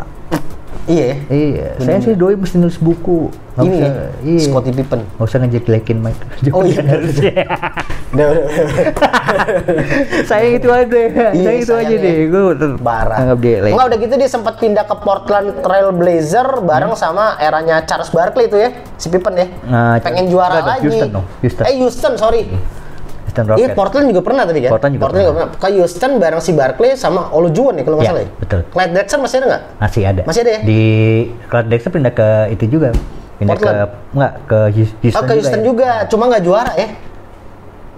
iya. 0.86 1.04
ya? 1.06 1.16
Iya, 1.30 1.66
saya 1.78 1.98
sih 2.02 2.14
doi 2.14 2.34
mesti 2.34 2.56
nulis 2.58 2.78
buku. 2.78 3.30
Nggak 3.52 3.64
Ini 3.68 3.76
usah, 3.76 3.88
ya, 3.88 4.06
iya. 4.24 4.40
Scotty 4.48 4.70
Pippen. 4.72 5.00
Nggak 5.04 5.26
usah 5.28 5.38
ngejelekin 5.44 5.98
Mike. 6.00 6.22
Oh 6.56 6.62
iya. 6.64 6.80
Udah, 8.12 8.28
udah, 8.28 8.44
udah. 8.44 8.92
saya 10.28 10.60
itu 10.60 10.68
aja 10.68 10.84
Iya, 11.32 11.32
saya 11.32 11.56
itu 11.64 11.72
aja 11.72 11.94
deh. 11.96 12.12
ya. 12.12 12.24
Gue 12.28 12.42
Barang. 12.76 13.18
anggap 13.24 13.38
dia 13.40 13.56
like. 13.64 13.72
Enggak 13.72 13.86
udah 13.88 13.98
gitu 14.04 14.14
dia 14.20 14.28
sempat 14.28 14.54
pindah 14.60 14.84
ke 14.84 14.96
Portland 15.00 15.48
Trail 15.64 15.88
Blazer 15.96 16.48
bareng 16.60 16.92
sama 16.92 17.40
eranya 17.40 17.80
Charles 17.88 18.12
Barkley 18.12 18.52
itu 18.52 18.60
ya, 18.60 18.68
si 19.00 19.08
Pippen 19.08 19.32
ya. 19.32 19.46
Nah, 19.64 19.96
Pengen 20.04 20.28
juara 20.28 20.60
lagi. 20.60 20.92
Houston 20.92 21.08
dong, 21.08 21.24
Houston. 21.40 21.64
Eh 21.64 21.74
Houston, 21.80 22.12
sorry. 22.20 22.52
Houston 23.32 23.44
Iya, 23.48 23.56
Rockets. 23.56 23.76
Portland 23.80 24.06
juga 24.12 24.20
pernah 24.20 24.42
tadi 24.44 24.58
kan? 24.60 24.70
Portland 24.76 24.92
juga 24.92 25.04
pernah. 25.08 25.48
Ke 25.56 25.68
Houston 25.72 26.12
bareng 26.20 26.42
si 26.44 26.52
Barkley 26.52 26.90
sama 26.94 27.32
Olajuwon 27.32 27.80
ya 27.80 27.82
kalau 27.82 27.96
nggak 27.96 28.04
Iya, 28.04 28.12
salah 28.12 28.22
ya. 28.22 28.30
betul. 28.36 28.60
Clyde 28.68 28.92
Drexler 28.92 29.20
masih 29.24 29.36
ada 29.40 29.46
nggak? 29.48 29.62
Masih 29.80 30.02
ada. 30.04 30.22
Masih 30.28 30.40
ada 30.44 30.50
ya? 30.52 30.60
Di 30.60 30.80
Clyde 31.48 31.68
Drexler 31.72 31.92
pindah 31.92 32.12
ke 32.12 32.28
itu 32.52 32.64
juga. 32.68 32.88
Pindah 33.40 33.56
Portland? 33.56 33.74
ke 33.74 33.84
enggak 34.12 34.32
ke 34.44 34.58
Houston, 34.76 35.16
oh, 35.16 35.22
ke 35.24 35.32
Houston 35.34 35.60
ya. 35.60 35.64
juga, 35.64 35.90
cuma 36.06 36.24
nggak 36.28 36.42
juara 36.44 36.72
ya. 36.76 36.88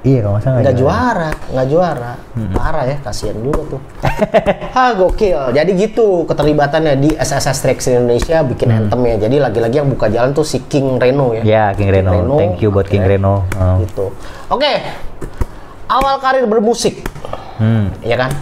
Iya, 0.04 0.20
kalau 0.20 0.36
nggak 0.36 0.44
salah 0.44 0.60
Nggak 0.60 0.76
juara, 0.76 1.30
nggak 1.48 1.68
juara. 1.72 2.12
Parah 2.52 2.84
ya, 2.84 2.96
kasihan 3.00 3.36
juga 3.40 3.60
tuh. 3.72 3.80
ha, 4.76 4.92
gokil. 4.92 5.40
Jadi 5.56 5.70
gitu 5.80 6.28
keterlibatannya 6.28 6.94
di 7.00 7.10
SSS 7.16 7.58
Trax 7.64 7.88
Indonesia 7.88 8.44
bikin 8.44 8.68
anthem 8.68 9.00
ya. 9.00 9.16
Jadi 9.16 9.36
lagi-lagi 9.40 9.80
yang 9.80 9.88
buka 9.88 10.12
jalan 10.12 10.36
tuh 10.36 10.44
si 10.44 10.60
King 10.68 11.00
Reno 11.00 11.32
ya. 11.32 11.40
Hmm. 11.40 11.48
Ya, 11.48 11.64
King 11.72 11.88
Reno. 11.88 12.36
Thank 12.36 12.60
you 12.60 12.68
buat 12.68 12.84
King 12.84 13.00
Oke. 13.00 13.16
Reno. 13.16 13.48
Oh. 13.56 13.80
Gitu. 13.80 14.04
Oke. 14.52 14.72
Awal 15.84 16.16
karir 16.16 16.44
bermusik, 16.44 17.04
Hmm. 17.56 17.92
ya 18.00 18.16
kan? 18.16 18.32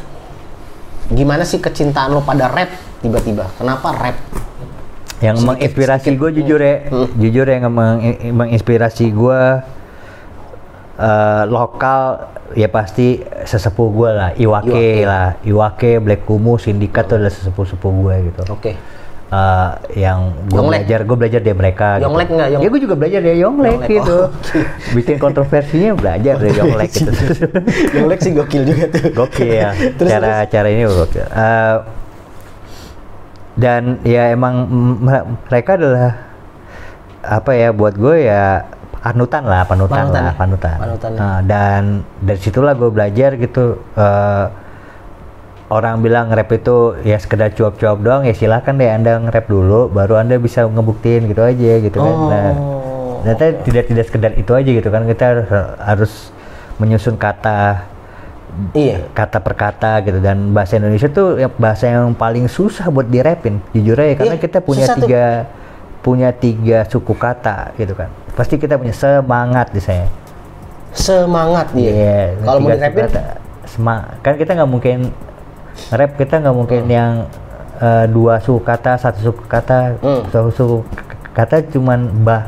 Gimana 1.08 1.42
sih 1.42 1.58
kecintaan 1.58 2.10
lo 2.10 2.20
pada 2.20 2.46
rap 2.46 2.70
tiba-tiba? 2.98 3.50
Kenapa 3.54 3.90
rap? 3.92 4.16
yang 5.20 5.38
Sedikit, 5.38 5.54
menginspirasi 5.54 6.08
gue 6.12 6.30
jujur 6.34 6.58
ya 6.58 6.76
Hmm. 6.84 7.06
jujur 7.14 7.46
yang 7.46 7.70
meng- 7.70 8.02
menginspirasi 8.34 9.06
gue 9.08 9.40
eh, 10.94 11.42
lokal 11.46 12.26
ya 12.52 12.66
pasti 12.66 13.16
sesepuh 13.40 13.88
gue 13.88 14.10
lah 14.10 14.30
Iwake, 14.34 14.66
Iwake. 14.68 15.06
lah 15.06 15.26
Iwake 15.40 15.90
Black 15.98 16.22
Kumu 16.22 16.58
Sindikat 16.58 17.06
tuh 17.06 17.16
adalah 17.16 17.30
sesepuh 17.30 17.64
sepuh 17.64 17.92
gue 17.92 18.14
gitu 18.28 18.42
Oke. 18.50 18.74
Eh, 19.32 19.70
yang 19.96 20.28
gue 20.44 20.60
Yonglek. 20.60 20.84
belajar 20.84 21.00
gue 21.02 21.16
belajar 21.16 21.40
dari 21.40 21.56
mereka 21.56 21.86
Yonglek 21.96 22.26
gitu. 22.26 22.36
nggak? 22.36 22.48
Yong- 22.52 22.62
ya 22.62 22.68
gue 22.68 22.80
juga 22.82 22.94
belajar 22.94 23.20
dari 23.22 23.38
Yonglek 23.38 23.72
Yonglek, 23.72 23.88
gitu 23.90 24.18
oh, 24.18 24.28
bikin 24.92 25.16
kontroversinya 25.16 25.90
belajar 25.94 26.34
dari 26.36 26.52
Yonglek 26.52 26.90
gitu 26.92 27.10
Yang 27.96 28.06
Lex 28.06 28.18
sih 28.20 28.32
gokil 28.34 28.62
juga 28.62 28.84
tuh. 28.86 29.04
gokil 29.10 29.48
ya 29.50 29.70
Terus, 29.96 30.10
cara 30.10 30.44
cara 30.44 30.68
ini 30.68 30.84
gokil 30.84 31.24
Eh, 31.24 31.76
dan 33.54 33.82
ya 34.02 34.22
emang 34.28 34.54
mere- 35.00 35.24
mereka 35.42 35.70
adalah 35.74 36.12
apa 37.22 37.50
ya 37.52 37.68
buat 37.70 37.94
gue 37.94 38.16
ya 38.22 38.68
panutan 38.98 39.42
lah 39.44 39.64
panutan, 39.64 39.96
Panutan 39.98 40.20
lah 40.20 40.28
ya? 40.28 40.36
panutan, 40.36 40.76
Panutan. 40.76 41.10
Nah, 41.14 41.38
dan 41.40 41.82
dari 42.18 42.36
situlah 42.36 42.72
gue 42.72 42.90
belajar 42.90 43.34
gitu 43.34 43.64
eh, 43.94 44.44
orang 45.72 45.98
bilang 45.98 46.28
rap 46.28 46.52
itu 46.52 46.76
ya 47.00 47.16
sekedar 47.16 47.48
cuap-cuap 47.50 47.96
doang 47.98 48.22
ya 48.22 48.36
silahkan 48.36 48.76
deh 48.76 48.86
anda 48.86 49.16
nge-rap 49.18 49.46
dulu 49.46 49.88
baru 49.88 50.20
anda 50.20 50.36
bisa 50.36 50.68
ngebuktiin 50.68 51.26
gitu 51.26 51.40
aja 51.40 51.72
gitu 51.80 51.96
kan 51.96 52.16
nah, 52.28 52.52
Oh, 52.52 53.24
ternyata 53.24 53.44
tidak 53.62 53.84
tidak 53.86 54.04
sekedar 54.04 54.32
itu 54.34 54.50
aja 54.50 54.66
gitu 54.68 54.88
kan 54.88 55.06
kita 55.06 55.24
harus, 55.24 55.48
harus 55.80 56.12
menyusun 56.76 57.16
kata 57.16 57.88
Iya. 58.70 59.08
kata 59.10 59.40
per 59.40 59.54
kata 59.54 60.02
gitu 60.02 60.20
dan 60.20 60.52
bahasa 60.52 60.76
Indonesia 60.76 61.08
tuh 61.08 61.40
ya 61.40 61.48
bahasa 61.48 61.88
yang 61.88 62.12
paling 62.12 62.44
susah 62.44 62.92
buat 62.92 63.08
direpin 63.08 63.64
jujur 63.72 63.96
aja 63.96 64.12
karena 64.18 64.36
Iya, 64.36 64.42
kita 64.42 64.58
punya 64.60 64.84
susah 64.84 64.94
tuh. 64.94 65.08
tiga 65.08 65.24
punya 65.98 66.28
tiga 66.30 66.78
suku 66.84 67.14
kata 67.14 67.72
gitu 67.74 67.94
kan 67.94 68.12
pasti 68.32 68.60
kita 68.60 68.76
punya 68.76 68.92
semangat 68.92 69.72
di 69.72 69.80
saya 69.80 70.04
Semangat 70.92 71.72
dia. 71.72 71.88
Iya, 71.88 72.20
Kalau 72.38 72.60
mau 72.60 72.68
tiga 72.68 72.76
dirapin, 72.76 72.92
suku 72.92 73.08
kata. 73.08 73.22
Sema- 73.64 74.08
kan 74.20 74.34
kita 74.36 74.50
nggak 74.52 74.68
mungkin 74.68 74.98
rap 75.90 76.10
kita 76.14 76.38
nggak 76.38 76.54
mungkin 76.54 76.80
Hmm. 76.82 76.90
yang 76.90 77.12
eh, 77.78 78.06
dua 78.06 78.38
suku 78.38 78.60
kata 78.60 78.94
satu 78.94 79.18
suku 79.22 79.42
kata 79.44 79.98
Hmm. 79.98 80.22
satu 80.28 80.50
suku 80.50 80.76
kata 81.32 81.64
cuman 81.68 82.06
bah 82.22 82.46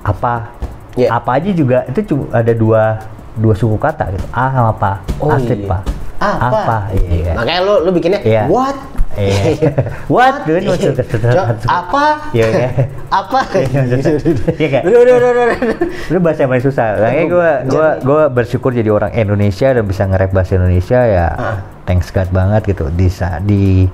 apa 0.00 0.50
Iya. 0.92 1.08
apa 1.12 1.38
aja 1.38 1.50
juga 1.52 1.86
itu 1.86 2.00
cuma 2.04 2.24
ada 2.32 2.50
dua 2.50 2.98
dua 3.36 3.54
suku 3.54 3.76
kata 3.76 4.10
gitu 4.10 4.26
ah 4.30 4.50
sama 4.50 4.70
apa 4.70 4.92
Oh, 5.16 5.30
asik 5.30 5.60
iya. 5.60 5.68
pak 5.68 5.82
apa? 6.20 6.76
iya 6.92 7.32
Makanya 7.32 7.60
lu 7.62 7.74
lu 7.80 7.90
bikinnya 7.90 8.20
Iya. 8.20 8.44
what? 8.46 8.74
Iya. 9.12 9.74
What? 10.06 10.46
Kan 10.46 10.62
maksud- 10.62 10.94
Jo, 11.02 11.42
apa? 11.66 12.30
Iya, 12.30 12.46
iya. 12.48 12.68
apa? 13.10 13.42
Iya 14.60 14.68
kan? 14.70 14.82
Udah, 14.86 14.98
udah, 15.00 15.14
udah, 15.16 15.30
udah. 15.34 15.58
Lu 16.08 16.18
bahasa 16.18 16.38
yang 16.40 16.50
paling 16.50 16.62
susah. 16.62 16.86
Makanya 16.96 17.26
gue 17.26 17.50
gua 17.68 17.88
gua 18.00 18.22
bersyukur 18.28 18.70
jadi 18.70 18.86
orang 18.88 19.10
Indonesia 19.12 19.66
dan 19.68 19.82
bisa 19.82 20.06
nge-rap 20.06 20.30
bahasa 20.30 20.54
Indonesia 20.54 21.00
ya. 21.00 21.26
Ah. 21.28 21.56
Thanks 21.84 22.08
God 22.08 22.30
banget 22.30 22.70
gitu 22.70 22.86
di 22.88 23.08
saat 23.08 23.42
di 23.42 23.90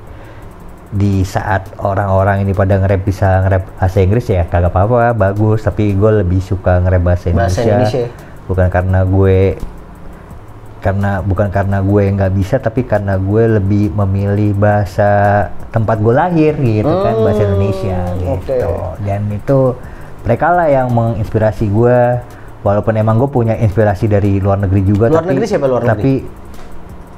di 0.86 1.24
saat 1.24 1.66
orang-orang 1.78 2.44
ini 2.44 2.52
pada 2.52 2.76
nge-rap 2.76 3.02
bisa 3.02 3.42
nge-rap 3.42 3.64
bahasa 3.74 3.98
Inggris 3.98 4.26
ya 4.26 4.44
kagak 4.44 4.70
apa-apa 4.70 5.12
bagus 5.12 5.60
tapi 5.60 5.92
gue 5.92 6.12
lebih 6.20 6.38
suka 6.38 6.78
nge-rap 6.78 7.02
bahasa 7.02 7.24
Indonesia, 7.26 7.58
Bahasa 7.58 7.60
Indonesia. 7.66 8.04
bukan 8.46 8.66
karena 8.70 9.00
gue 9.02 9.38
karena 10.80 11.24
bukan 11.24 11.48
karena 11.50 11.80
gue 11.82 12.02
nggak 12.14 12.32
bisa 12.36 12.56
tapi 12.60 12.84
karena 12.84 13.16
gue 13.18 13.58
lebih 13.58 13.90
memilih 13.96 14.52
bahasa 14.54 15.44
tempat 15.72 15.98
gue 15.98 16.14
lahir 16.14 16.52
gitu 16.60 16.92
kan 17.02 17.14
bahasa 17.24 17.42
Indonesia 17.42 17.98
gitu 18.20 18.36
oke. 18.38 19.02
dan 19.02 19.20
itu 19.32 19.58
mereka 20.22 20.46
lah 20.52 20.66
yang 20.68 20.86
menginspirasi 20.92 21.66
gue 21.72 21.98
walaupun 22.60 22.94
emang 22.98 23.18
gue 23.18 23.30
punya 23.30 23.54
inspirasi 23.56 24.06
dari 24.06 24.38
luar 24.38 24.60
negeri 24.62 24.82
juga 24.84 25.06
Luar 25.10 25.24
tapi, 25.24 25.30
negeri 25.34 25.46
siapa 25.48 25.66
luar 25.66 25.82
negeri? 25.86 25.92
tapi 25.92 26.12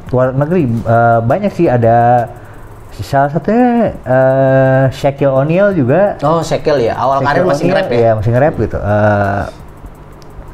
luar 0.09 0.29
negeri 0.33 0.63
eh, 0.69 1.19
banyak 1.21 1.53
sih 1.53 1.67
ada 1.69 2.29
salah 2.99 3.31
satunya 3.31 3.95
eh, 3.95 4.85
Shaquille 4.91 5.31
O'Neal 5.31 5.71
juga 5.77 6.19
Oh, 6.25 6.43
Shekel 6.43 6.83
ya. 6.83 6.99
Awal 6.99 7.23
karir 7.23 7.27
Shaquille 7.27 7.47
masih 7.47 7.65
nge-rap 7.71 7.89
ya. 7.89 7.99
Iya, 7.99 8.11
masih 8.19 8.31
nge-rap 8.35 8.55
gitu. 8.59 8.79
Eh, 8.83 9.43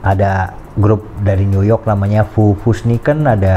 ada 0.05 0.33
grup 0.75 1.07
dari 1.21 1.45
New 1.45 1.63
York 1.63 1.85
namanya 1.85 2.23
Foo 2.25 2.55
Fusniken, 2.55 3.25
ada 3.25 3.55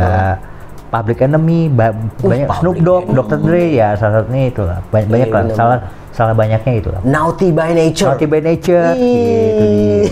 Public 0.88 1.20
Enemy, 1.20 1.68
ba- 1.68 1.92
banyak 2.18 2.46
Uh, 2.46 2.54
Public 2.54 2.60
Snoop 2.62 2.76
Dogg, 2.80 3.04
Enemy. 3.04 3.18
Dr. 3.18 3.38
Dre 3.42 3.64
ya 3.70 3.90
salah 3.94 4.14
satunya 4.22 4.46
itu 4.48 4.62
lah. 4.62 4.80
Banyak, 4.88 5.08
banyak 5.10 5.28
Iya, 5.28 5.36
lah. 5.36 5.44
Salah 5.52 5.78
salah 6.10 6.34
banyaknya 6.34 6.74
itu 6.74 6.90
lah. 6.90 7.02
Naughty 7.04 7.50
by 7.52 7.70
nature. 7.72 8.08
Naughty 8.10 8.26
by 8.26 8.40
Nature 8.40 8.86
gitu. 8.96 9.64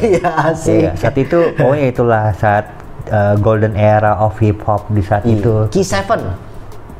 Iya, 0.05 0.29
asik. 0.45 0.81
Iya, 0.83 0.91
saat 0.95 1.15
itu 1.15 1.39
pokoknya 1.55 1.85
itulah 1.87 2.23
saat 2.33 2.65
eh, 3.05 3.33
golden 3.39 3.73
era 3.73 4.17
of 4.17 4.35
hip 4.37 4.59
hop 4.61 4.85
di 4.87 5.01
saat 5.01 5.23
Iya. 5.23 5.33
itu. 5.39 5.53
Key 5.71 5.81
Seven. 5.81 6.21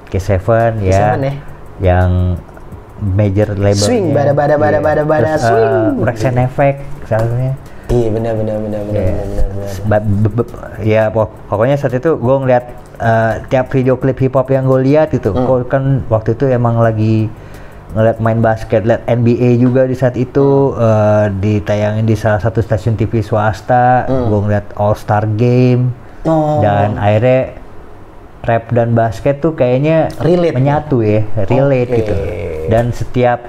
K7 0.06 0.32
K7 0.32 0.48
ya, 0.80 1.18
ya. 1.18 1.34
yang 1.82 2.40
major 3.12 3.52
label 3.52 3.76
Swing, 3.76 4.16
bada, 4.16 4.32
bada, 4.32 4.56
bada, 4.56 4.80
bada, 4.80 5.04
bada, 5.04 5.32
swing. 5.36 6.00
Rex 6.00 6.24
and 6.24 6.40
Effect 6.40 6.78
salah 7.04 7.28
satunya 7.28 7.54
Iya, 7.88 8.10
benar 8.10 8.34
benar 8.34 8.58
benar 8.60 8.82
benar 8.84 8.98
Iya. 9.00 9.14
benar 9.24 9.46
benar. 9.48 9.70
Ba- 9.86 10.02
be- 10.02 10.34
be- 10.36 10.52
ya 10.84 11.04
pok- 11.08 11.38
pokoknya 11.46 11.76
saat 11.76 11.94
itu 11.94 12.16
gue 12.16 12.36
ngeliat 12.40 12.66
eh, 12.96 13.34
tiap 13.46 13.68
video 13.70 13.94
klip 13.94 14.16
hip 14.18 14.34
hop 14.34 14.48
yang 14.48 14.64
gue 14.64 14.82
lihat 14.82 15.12
gitu 15.12 15.30
Hmm. 15.30 15.44
gue 15.44 15.58
kan 15.66 15.84
waktu 16.08 16.32
itu 16.32 16.48
emang 16.48 16.80
lagi 16.80 17.28
ngeliat 17.92 18.18
main 18.18 18.40
basket 18.40 18.82
liat 18.82 19.04
NBA 19.06 19.56
juga 19.58 19.84
di 19.84 19.94
saat 19.94 20.16
itu 20.16 20.72
Hmm. 20.72 20.80
eh, 20.80 21.26
ditayangin 21.36 22.04
di 22.04 22.16
salah 22.16 22.40
satu 22.40 22.60
stasiun 22.60 22.96
TV 22.96 23.20
swasta 23.20 24.08
gue 24.08 24.40
ngeliat 24.40 24.72
All 24.76 24.94
Star 24.94 25.28
Game 25.30 25.92
Hmm. 26.22 26.32
Oh. 26.32 26.58
dan 26.60 26.96
akhirnya 26.96 27.54
rap 28.42 28.66
dan 28.70 28.94
basket 28.94 29.40
tuh 29.40 29.54
kayaknya 29.54 30.10
Relate. 30.16 30.54
menyatu 30.54 31.02
ya 31.02 31.22
relate 31.46 31.86
Oke. 31.88 31.98
gitu 32.00 32.14
dan 32.68 32.90
setiap 32.90 33.40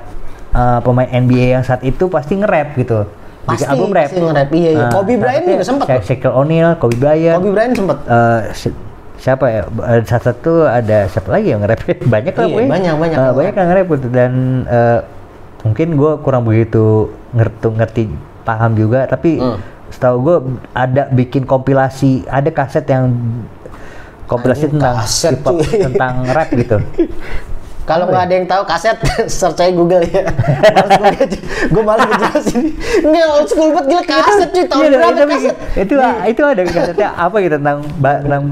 eh, 0.52 0.80
pemain 0.80 1.06
NBA 1.06 1.52
yang 1.52 1.62
saat 1.62 1.80
itu 1.82 2.08
pasti 2.08 2.34
nge-rap 2.34 2.74
gitu 2.74 3.04
Pasti, 3.46 3.62
bikin 3.62 3.70
album 3.70 3.90
rap 3.90 4.10
nge-rap, 4.10 4.50
iya, 4.52 4.70
iya. 4.70 4.80
Nah, 4.82 4.90
Kobe 4.90 5.14
Bryant 5.14 5.38
satunya 5.38 5.54
juga 5.54 5.64
tuh. 5.64 6.02
Shaquille 6.02 6.34
O'Neal, 6.34 6.70
Kobe 6.76 6.96
Bryant. 6.96 7.36
Kobe 7.38 7.50
Bryant 7.50 7.74
sempet. 7.74 7.98
Eh, 8.04 8.40
si- 8.52 8.78
siapa 9.16 9.44
ya? 9.46 9.62
Eh, 9.64 10.00
Salah 10.02 10.24
satu 10.26 10.52
ada 10.62 10.98
siapa 11.06 11.28
lagi 11.30 11.46
yang 11.48 11.62
nge-rap? 11.62 11.80
banyak 12.14 12.34
lah 12.34 12.44
Iya, 12.44 12.66
banyak, 12.66 12.94
banyak 12.96 13.16
Eh, 13.16 13.22
yang 13.22 13.34
banyak 13.34 13.54
yang 13.54 13.68
nge-rap 13.70 13.86
gitu 13.88 14.08
dan 14.10 14.32
eh, 14.66 14.98
mungkin 15.62 15.88
gue 15.94 16.12
kurang 16.20 16.42
begitu 16.42 16.84
ngerti 17.32 17.66
ngerti 17.68 18.02
paham 18.42 18.74
juga 18.74 19.02
tapi 19.04 19.34
Hmm. 19.36 19.58
setahu 19.88 20.16
gue 20.20 20.36
ada 20.70 21.06
bikin 21.08 21.42
kompilasi 21.42 22.22
ada 22.24 22.46
kaset 22.48 22.86
yang 22.86 23.10
kompilasi 24.24 24.66
Anjing, 24.66 24.78
tentang 24.78 24.94
kaset, 24.96 25.34
hip 25.34 25.42
tentang 25.84 26.14
rap 26.28 26.48
gitu 26.50 26.76
Kalau 27.86 28.04
nggak 28.04 28.18
ada 28.20 28.34
yang 28.34 28.46
tahu 28.46 28.62
kaset, 28.62 28.98
search 29.32 29.56
aja 29.56 29.70
Google 29.70 30.02
ya. 30.04 30.26
gue 31.66 31.82
malas 31.82 32.02
ngejelasin. 32.04 32.62
Nggak 33.00 33.26
old 33.28 33.46
school 33.46 33.70
banget 33.70 33.86
gila 33.88 34.02
kaset 34.04 34.48
cuy 34.50 34.64
tahun 34.64 34.82
Iya, 34.82 34.90
berapa 34.92 35.24
kaset? 35.28 35.54
itu 35.76 35.94
itu 36.26 36.42
ada 36.42 36.62
kasetnya 36.64 37.08
apa 37.12 37.36
gitu 37.38 37.54
tentang 37.56 37.78
ba- 37.96 38.20
tentang 38.20 38.42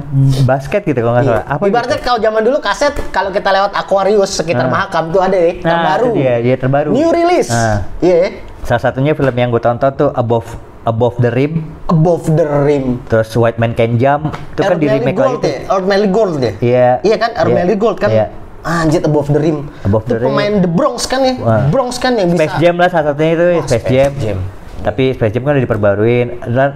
basket 0.45 0.83
gitu 0.85 0.99
kalau 0.99 1.15
nggak 1.15 1.25
Iya. 1.25 1.35
salah 1.35 1.45
apa 1.49 1.63
Ibaratnya 1.65 1.97
gitu? 1.97 2.07
kalau 2.07 2.19
zaman 2.21 2.41
dulu 2.43 2.59
kaset 2.59 2.95
kalau 3.11 3.31
kita 3.31 3.49
lewat 3.51 3.73
Aquarius 3.75 4.31
sekitar 4.33 4.65
Nah. 4.65 4.73
Mahakam 4.73 5.05
tuh 5.11 5.21
ada 5.21 5.35
ya 5.35 5.51
Nah, 5.53 5.63
terbaru. 5.69 6.07
itu 6.07 6.17
dia, 6.17 6.35
iya, 6.39 6.55
terbaru. 6.57 6.89
New 6.91 7.11
release. 7.11 7.51
Nah. 7.51 7.79
Iya. 7.99 8.17
ya. 8.17 8.29
Salah 8.63 8.83
satunya 8.83 9.13
film 9.13 9.35
yang 9.35 9.51
gue 9.51 9.61
tonton 9.61 9.91
tuh 9.93 10.11
Above 10.11 10.47
Above 10.85 11.17
the 11.17 11.29
Rim, 11.29 11.65
Above 11.87 12.29
the 12.31 12.45
Rim. 12.61 13.01
terus 13.05 13.33
White 13.33 13.57
Man 13.57 13.73
Can 13.73 13.97
Jump, 13.97 14.31
itu 14.53 14.61
kan 14.61 14.77
di 14.77 14.85
remake 14.87 15.17
Gold 15.17 15.41
lagi. 15.41 15.49
ya? 15.59 15.59
Earth 15.71 15.87
Melly 15.87 16.09
Gold 16.09 16.35
ya? 16.39 16.53
Iya. 16.61 16.89
Iya 17.03 17.17
kan? 17.19 17.31
Earth 17.35 17.49
Iya. 17.49 17.57
Melly 17.57 17.75
Gold 17.75 17.99
kan? 17.99 18.11
Iya. 18.11 18.27
Anjir 18.65 19.01
Above 19.01 19.29
the 19.29 19.39
Rim. 19.39 19.69
Above 19.83 20.03
itu 20.03 20.11
the 20.11 20.17
Rim. 20.19 20.27
pemain 20.27 20.53
The 20.59 20.71
Bronx 20.71 21.05
kan 21.05 21.21
ya? 21.21 21.35
Wah. 21.37 21.69
Bronx 21.69 21.97
kan 21.97 22.17
yang 22.17 22.33
Space 22.33 22.49
bisa. 22.49 22.59
Jam 22.59 22.75
lah 22.75 22.89
salah 22.89 23.13
satunya 23.13 23.33
itu 23.33 23.45
Oh, 23.45 23.53
Space, 23.63 23.69
Space 23.79 23.87
Jam. 23.91 24.13
Jam. 24.19 24.39
Tapi 24.81 25.05
Space 25.13 25.33
Jam 25.33 25.43
kan 25.43 25.53
udah 25.53 25.63
diperbaruin. 25.63 26.27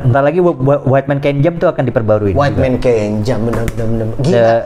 Ntar 0.04 0.22
lagi 0.22 0.38
Wh- 0.38 0.56
Wh- 0.58 0.84
White 0.84 1.06
Man 1.06 1.18
Can 1.18 1.40
Jump 1.40 1.56
tuh 1.56 1.66
akan 1.66 1.82
diperbaruin. 1.82 2.32
White 2.32 2.54
juga. 2.54 2.62
Man 2.62 2.74
Can 2.78 3.10
bener 3.42 3.64
bener 3.66 3.86
bener. 3.88 4.06
Gila. 4.20 4.36
The- 4.36 4.64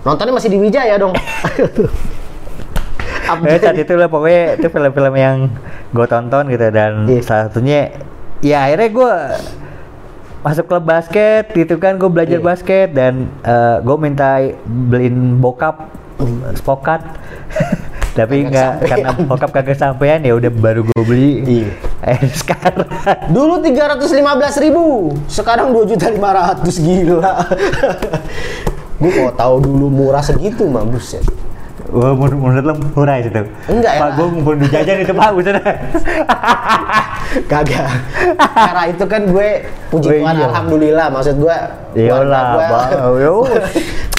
Nontonnya 0.00 0.32
masih 0.32 0.48
di 0.48 0.58
Wijaya 0.58 0.94
dong. 0.96 1.14
Eh, 3.28 3.60
saat 3.60 3.76
itu 3.76 3.92
lah 3.92 4.08
pokoknya 4.08 4.56
itu 4.56 4.66
film-film 4.66 5.12
yang 5.12 5.36
gue 5.90 6.06
tonton 6.06 6.48
gitu 6.48 6.64
dan 6.70 7.04
Iya. 7.04 7.20
salah 7.20 7.44
satunya 7.46 7.92
ya 8.40 8.64
akhirnya 8.64 8.88
gue 8.88 9.12
masuk 10.40 10.64
klub 10.64 10.80
basket 10.82 11.52
gitu 11.52 11.76
kan 11.76 12.00
gue 12.00 12.08
belajar 12.08 12.40
Iya. 12.40 12.46
basket 12.46 12.88
dan 12.90 13.28
gue 13.78 13.96
minta 13.98 14.40
beliin 14.64 15.36
bokap 15.36 15.92
spokat 16.58 17.00
tapi 18.18 18.50
nggak 18.50 18.72
karena 18.82 19.10
bokap 19.30 19.50
kagak 19.54 19.78
sampean 19.78 20.26
ya 20.26 20.34
udah 20.34 20.50
baru 20.50 20.82
gue 20.82 21.02
beli 21.06 21.32
Iya. 21.46 21.70
eh 22.18 22.20
sekarang 22.34 22.88
Dulu 23.30 23.62
315.000 23.62 24.64
ribu, 24.64 25.14
sekarang 25.30 25.70
2.500 25.70 26.18
gila. 26.82 27.32
Gue 28.98 29.10
kok 29.14 29.38
tahu 29.38 29.54
dulu 29.62 29.86
murah 29.86 30.18
segitu 30.18 30.66
mah 30.66 30.82
buset. 30.82 31.22
Wah, 31.88 32.12
menurut, 32.12 32.36
menurut 32.36 32.64
lo 32.66 32.74
murah 32.98 33.16
itu 33.22 33.30
Enggak 33.70 33.92
ya. 33.96 34.00
Pak, 34.02 34.10
gue 34.18 34.26
ngumpulin 34.28 34.58
duit 34.60 34.72
jajan 34.74 34.96
itu 35.06 35.14
pak, 35.14 35.30
buset 35.32 35.54
Kagak. 37.46 37.88
Karena 38.36 38.84
itu 38.90 39.04
kan 39.06 39.22
gue 39.30 39.48
puji 39.88 40.08
Tuhan 40.18 40.34
iya. 40.36 40.44
alhamdulillah 40.50 41.06
maksud 41.14 41.38
gue 41.38 41.56
Iyalah, 41.96 42.44
Bang. 42.58 42.90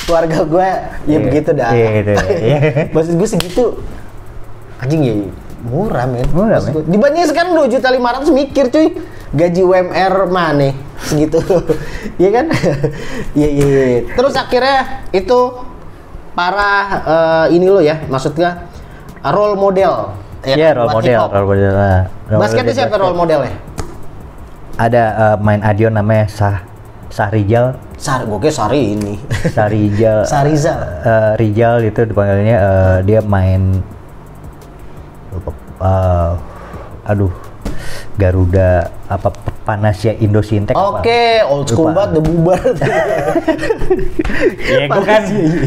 Keluarga 0.09 0.37
gue 0.41 0.65
ya 0.65 0.77
Iya, 1.05 1.17
begitu 1.21 1.49
dah. 1.53 1.69
iya, 1.69 1.87
gitu, 2.01 2.11
iya. 2.49 2.57
maksud 2.89 3.13
gue 3.13 3.27
segitu 3.29 3.63
anjing 4.79 5.01
ya 5.05 5.13
murah 5.61 6.07
men. 6.07 6.23
Murah, 6.31 6.57
men. 6.63 6.71
gua, 6.71 6.83
Dibanding 6.83 7.27
sekarang 7.27 7.51
2 7.53 7.67
juta 7.69 7.87
500 7.91 8.31
mikir 8.31 8.65
cuy. 8.67 8.87
Gaji 9.29 9.61
UMR 9.61 10.25
mana 10.25 10.73
segitu. 11.05 11.37
Iya 12.21 12.29
kan? 12.33 12.45
Iya 13.37 13.49
iya 13.53 13.65
iya. 13.67 14.01
Terus 14.09 14.33
akhirnya 14.33 15.05
itu 15.11 15.39
para 16.33 16.71
eh, 17.05 17.45
ini 17.53 17.67
lo 17.67 17.77
ya 17.77 18.01
maksudnya 18.07 18.65
role 19.21 19.53
model 19.53 20.15
ya 20.41 20.55
Iya, 20.55 20.69
kan, 20.71 20.77
role 20.79 20.91
model, 20.95 21.11
hip-hop. 21.19 21.29
role 21.35 21.47
model 21.51 21.71
lah. 21.75 21.99
Basketnya 22.31 22.63
model 22.65 22.77
siapa 22.79 22.89
basket. 22.89 23.03
role 23.03 23.17
modelnya? 23.19 23.53
Ada 24.79 25.03
eh, 25.11 25.37
main 25.43 25.61
Adion 25.61 25.91
namanya 25.91 26.25
Sah 26.31 26.57
Sah 27.11 27.29
Rijal, 27.99 28.23
Sar, 28.23 28.23
gue 28.23 28.39
kira 28.39 28.53
Sari 28.55 28.81
ini. 28.95 29.13
Sah 29.55 29.67
Rijal. 29.67 30.19
Sarizal. 30.23 30.79
Eh, 31.03 31.31
Rijal 31.35 31.83
itu 31.83 31.99
dipanggilnya 32.07 32.57
eh, 32.57 32.97
dia 33.03 33.19
main 33.19 33.83
lupa, 35.35 35.51
eh, 35.83 36.33
aduh 37.11 37.33
Garuda 38.15 38.87
apa 39.11 39.29
Panasya 39.69 40.17
Indosintek 40.17 40.73
apa? 40.73 40.97
Oke, 40.97 41.21
old 41.45 41.69
school 41.69 41.93
Lupa. 41.93 42.09
banget, 42.09 42.09
udah 42.11 42.23
bubar. 42.25 42.61
Iya, 44.61 44.85
gue 44.87 45.03
kan, 45.03 45.21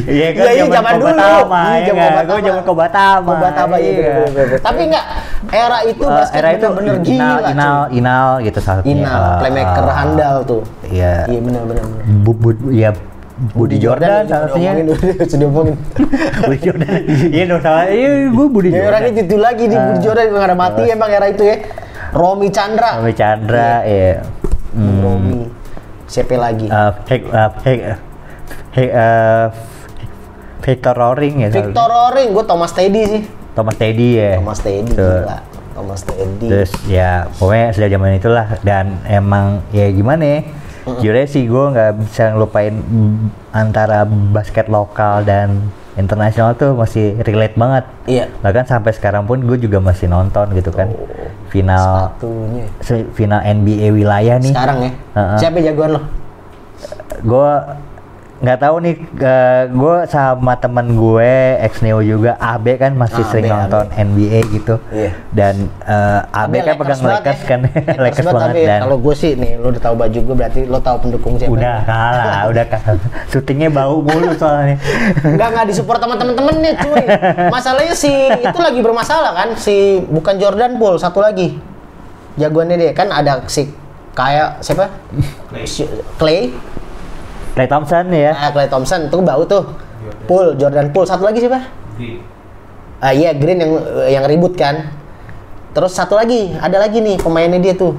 iya 0.09 0.29
kan 0.33 0.43
Iya, 0.43 0.51
iya, 0.55 0.65
zaman 0.65 0.93
dulu. 0.97 1.07
Kobatama, 1.13 1.61
Iya, 1.63 1.77
ya 1.77 1.87
zaman 1.87 2.03
kan? 2.09 2.25
Gue 2.25 2.41
zaman 2.41 2.63
Kobatama. 2.63 3.29
Kobatama 3.29 3.75
iya. 3.77 3.93
bener, 3.93 4.27
bener. 4.33 4.59
Tapi 4.59 4.81
enggak, 4.85 5.07
era 5.53 5.79
itu 5.85 6.03
Eh, 6.03 6.11
basket 6.11 6.39
era 6.39 6.49
itu 6.51 6.67
Inal, 6.67 6.97
gila. 7.01 7.49
Inal. 7.49 7.79
Inal 7.93 8.29
gitu 8.41 8.59
salah 8.59 8.79
satunya. 8.81 8.95
Inal, 8.97 9.23
Eh, 9.23 9.39
playmaker 9.39 9.85
eh, 9.85 9.95
handal 9.95 10.37
tuh. 10.43 10.63
Iya. 10.85 11.13
Iya 11.29 11.41
benar 11.41 11.63
benar. 11.65 11.85
benar. 11.85 12.05
Bu, 12.21 12.33
bu, 12.33 12.49
ya 12.71 12.91
Budi 13.33 13.77
Jordan 13.77 14.07
udah 14.07 14.29
salah 14.29 14.47
satunya. 14.49 14.71
sudah 15.21 15.39
diomongin. 15.41 15.75
Budi 16.41 16.59
Jordan. 16.61 16.89
Iya 17.29 17.45
dong 17.45 17.61
salah. 17.61 17.85
Iya, 17.93 18.09
gue 18.29 18.47
Budi 18.49 18.69
Ya 18.69 18.75
Jordan. 18.77 18.91
orangnya 18.93 19.11
itu 19.21 19.37
lagi 19.37 19.65
di 19.65 19.77
Budi 19.77 19.95
Ah. 19.95 20.03
Jordan 20.03 20.25
nggak 20.29 20.47
ada 20.47 20.57
mati 20.57 20.83
emang 20.87 21.11
era 21.11 21.27
itu 21.29 21.43
ya. 21.45 21.57
Romi 22.13 22.49
Chandra. 22.53 23.01
Rami 23.01 23.13
Chandra, 23.17 23.83
ya. 23.83 24.21
Hmm. 24.77 25.01
Romi. 25.01 25.41
Siapa 26.05 26.37
lagi? 26.37 26.69
Eh, 26.69 26.93
Hek- 27.09 27.29
eh, 27.29 27.51
Hek- 27.65 27.85
Hek- 28.73 28.95
eh, 28.95 29.47
Victor 30.63 30.95
Roring 30.95 31.35
ya. 31.43 31.49
Victor 31.49 31.89
Roring, 31.89 32.29
gue 32.31 32.45
Thomas 32.45 32.73
Teddy 32.73 33.03
sih. 33.09 33.23
Thomas 33.53 33.77
Teddy 33.77 34.09
ya. 34.17 34.33
Thomas 34.39 34.61
Teddy 34.61 34.93
Tuh. 34.93 35.25
gila. 35.25 35.39
Thomas 35.73 36.01
Teddy. 36.05 36.47
Terus 36.53 36.73
ya 36.85 37.27
pokoknya 37.41 37.67
sejak 37.73 37.91
zaman 37.97 38.13
itulah 38.15 38.47
dan 38.61 39.01
emang 39.09 39.65
ya 39.73 39.89
gimana 39.89 40.21
ya 40.21 40.41
jujur 41.01 41.15
sih 41.25 41.47
gue 41.47 41.65
nggak 41.73 41.93
bisa 41.97 42.35
ngelupain 42.35 42.75
mm, 42.75 43.17
antara 43.55 44.05
basket 44.05 44.67
lokal 44.69 45.25
dan 45.25 45.63
internasional 45.95 46.53
tuh 46.53 46.73
masih 46.73 47.21
relate 47.21 47.53
banget 47.53 47.85
Iya. 48.07 48.25
bahkan 48.39 48.65
sampai 48.65 48.91
sekarang 48.91 49.23
pun 49.23 49.39
gue 49.39 49.57
juga 49.57 49.77
masih 49.79 50.07
nonton 50.07 50.49
gitu 50.51 50.69
kan 50.69 50.89
final 51.47 52.17
Satunya. 52.17 52.65
se- 52.81 53.09
final 53.13 53.41
NBA 53.41 53.93
wilayah 53.93 54.37
nih 54.37 54.51
Sekarang 54.51 54.79
ya. 54.81 54.91
Heeh. 55.13 55.39
Siapa 55.39 55.59
jagoan 55.59 55.91
lo? 55.93 56.03
gue 57.23 57.51
nggak 58.43 58.59
tahu 58.59 58.77
nih 58.81 58.95
gue 59.71 59.97
sama 60.05 60.59
temen 60.59 60.93
gue 60.93 61.31
ex 61.59 61.79
Neo 61.79 62.03
juga 62.03 62.35
AB 62.37 62.75
kan 62.75 62.91
masih 62.93 63.23
Ah, 63.23 63.31
sering 63.31 63.47
AB, 63.47 63.55
nonton 63.57 63.87
NBA 63.89 64.41
gitu 64.51 64.75
Iya. 64.91 65.11
dan 65.31 65.55
eh, 65.81 66.21
AB 66.35 66.53
kan 66.61 66.75
pegang 66.75 67.01
Lakers 67.01 67.41
kan 67.45 67.61
Lakers 68.05 68.27
banget 68.27 68.43
tapi 68.51 68.63
dan 68.67 68.81
kalau 68.83 68.99
gue 68.99 69.15
sih 69.15 69.33
nih, 69.33 69.57
lo 69.57 69.71
udah 69.71 69.79
tahu 69.81 69.95
baju 69.95 70.19
gue 70.19 70.35
berarti 70.35 70.61
lo 70.65 70.79
tahu 70.79 70.97
pendukung 71.01 71.39
siapa? 71.39 71.55
udah 71.55 71.77
kalah 71.83 72.43
udah 72.51 72.65
kalah 72.67 72.99
syutingnya 73.29 73.71
bau 73.71 74.03
mulu 74.03 74.35
soalnya 74.35 74.75
Enggak 75.23 75.49
enggak 75.49 75.67
disupport 75.69 76.01
sama 76.01 76.15
temen-temennya 76.17 76.73
cuy. 76.77 77.05
Masalahnya 77.55 77.95
si 77.95 78.11
itu 78.33 78.59
lagi 78.59 78.81
bermasalah 78.81 79.33
kan 79.35 79.49
si 79.55 79.77
bukan 80.05 80.35
Jordan 80.37 80.77
Poole 80.77 80.99
satu 80.99 81.23
lagi. 81.23 81.57
Jagoannya 82.35 82.77
dia 82.77 82.91
kan 82.91 83.07
ada 83.07 83.45
si 83.47 83.71
kayak 84.13 84.59
siapa? 84.59 84.91
Si- 85.63 85.87
Clay. 86.17 86.51
Clay 87.53 87.67
Thompson 87.67 88.09
ya 88.09 88.33
Ah, 88.33 88.49
Clay 88.51 88.67
Thompson 88.67 89.07
itu 89.07 89.17
bau 89.19 89.43
tuh. 89.45 89.65
Poole, 90.25 90.57
Jordan 90.57 90.89
Poole. 90.89 91.05
Satu 91.05 91.23
lagi 91.23 91.39
siapa? 91.39 91.61
Ah 92.99 93.11
iya 93.11 93.33
Green 93.33 93.59
yang 93.59 93.73
yang 94.09 94.25
ribut 94.25 94.55
kan. 94.55 94.89
Terus 95.73 95.93
satu 95.93 96.15
lagi, 96.15 96.53
ada 96.55 96.77
lagi 96.79 96.99
nih 96.99 97.17
pemainnya 97.17 97.59
dia 97.59 97.75
tuh. 97.75 97.97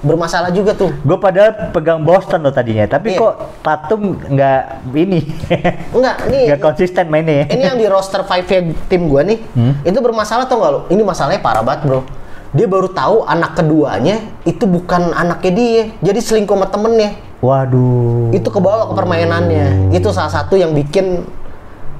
Bermasalah 0.00 0.52
juga 0.52 0.76
tuh. 0.76 0.92
gue 1.00 1.16
padahal 1.16 1.72
pegang 1.72 2.04
Boston 2.04 2.44
loh 2.44 2.52
tadinya 2.52 2.84
tapi 2.84 3.16
Iya. 3.16 3.24
kok 3.24 3.34
Tatum 3.64 4.00
nggak 4.20 4.60
ini 4.92 5.20
Enggak, 5.96 6.16
nih 6.28 6.42
nggak 6.44 6.60
konsisten 6.60 7.08
mainnya 7.08 7.48
ini 7.48 7.64
yang 7.64 7.80
di 7.80 7.88
roster 7.88 8.20
5 8.20 8.44
tim 8.84 9.08
gua 9.08 9.24
nih 9.24 9.40
Hmm? 9.56 9.72
itu 9.80 9.96
bermasalah 9.96 10.44
tau 10.44 10.60
gak 10.60 10.70
lo 10.70 10.80
ini 10.92 11.00
masalahnya 11.00 11.40
parah 11.40 11.64
banget 11.64 11.88
bro 11.88 12.04
dia 12.52 12.68
baru 12.68 12.84
tahu 12.86 13.24
anak 13.24 13.56
keduanya 13.56 14.16
itu 14.44 14.68
bukan 14.68 15.08
anaknya 15.10 15.50
dia 15.50 15.82
jadi 16.04 16.20
selingkuh 16.20 16.52
sama 16.52 16.68
temennya 16.68 17.16
waduh 17.44 18.32
itu 18.32 18.48
kebawa 18.48 18.88
ke 18.88 18.94
permainannya 18.96 19.92
itu 19.92 20.08
salah 20.08 20.32
satu 20.32 20.56
yang 20.56 20.72
bikin 20.72 21.28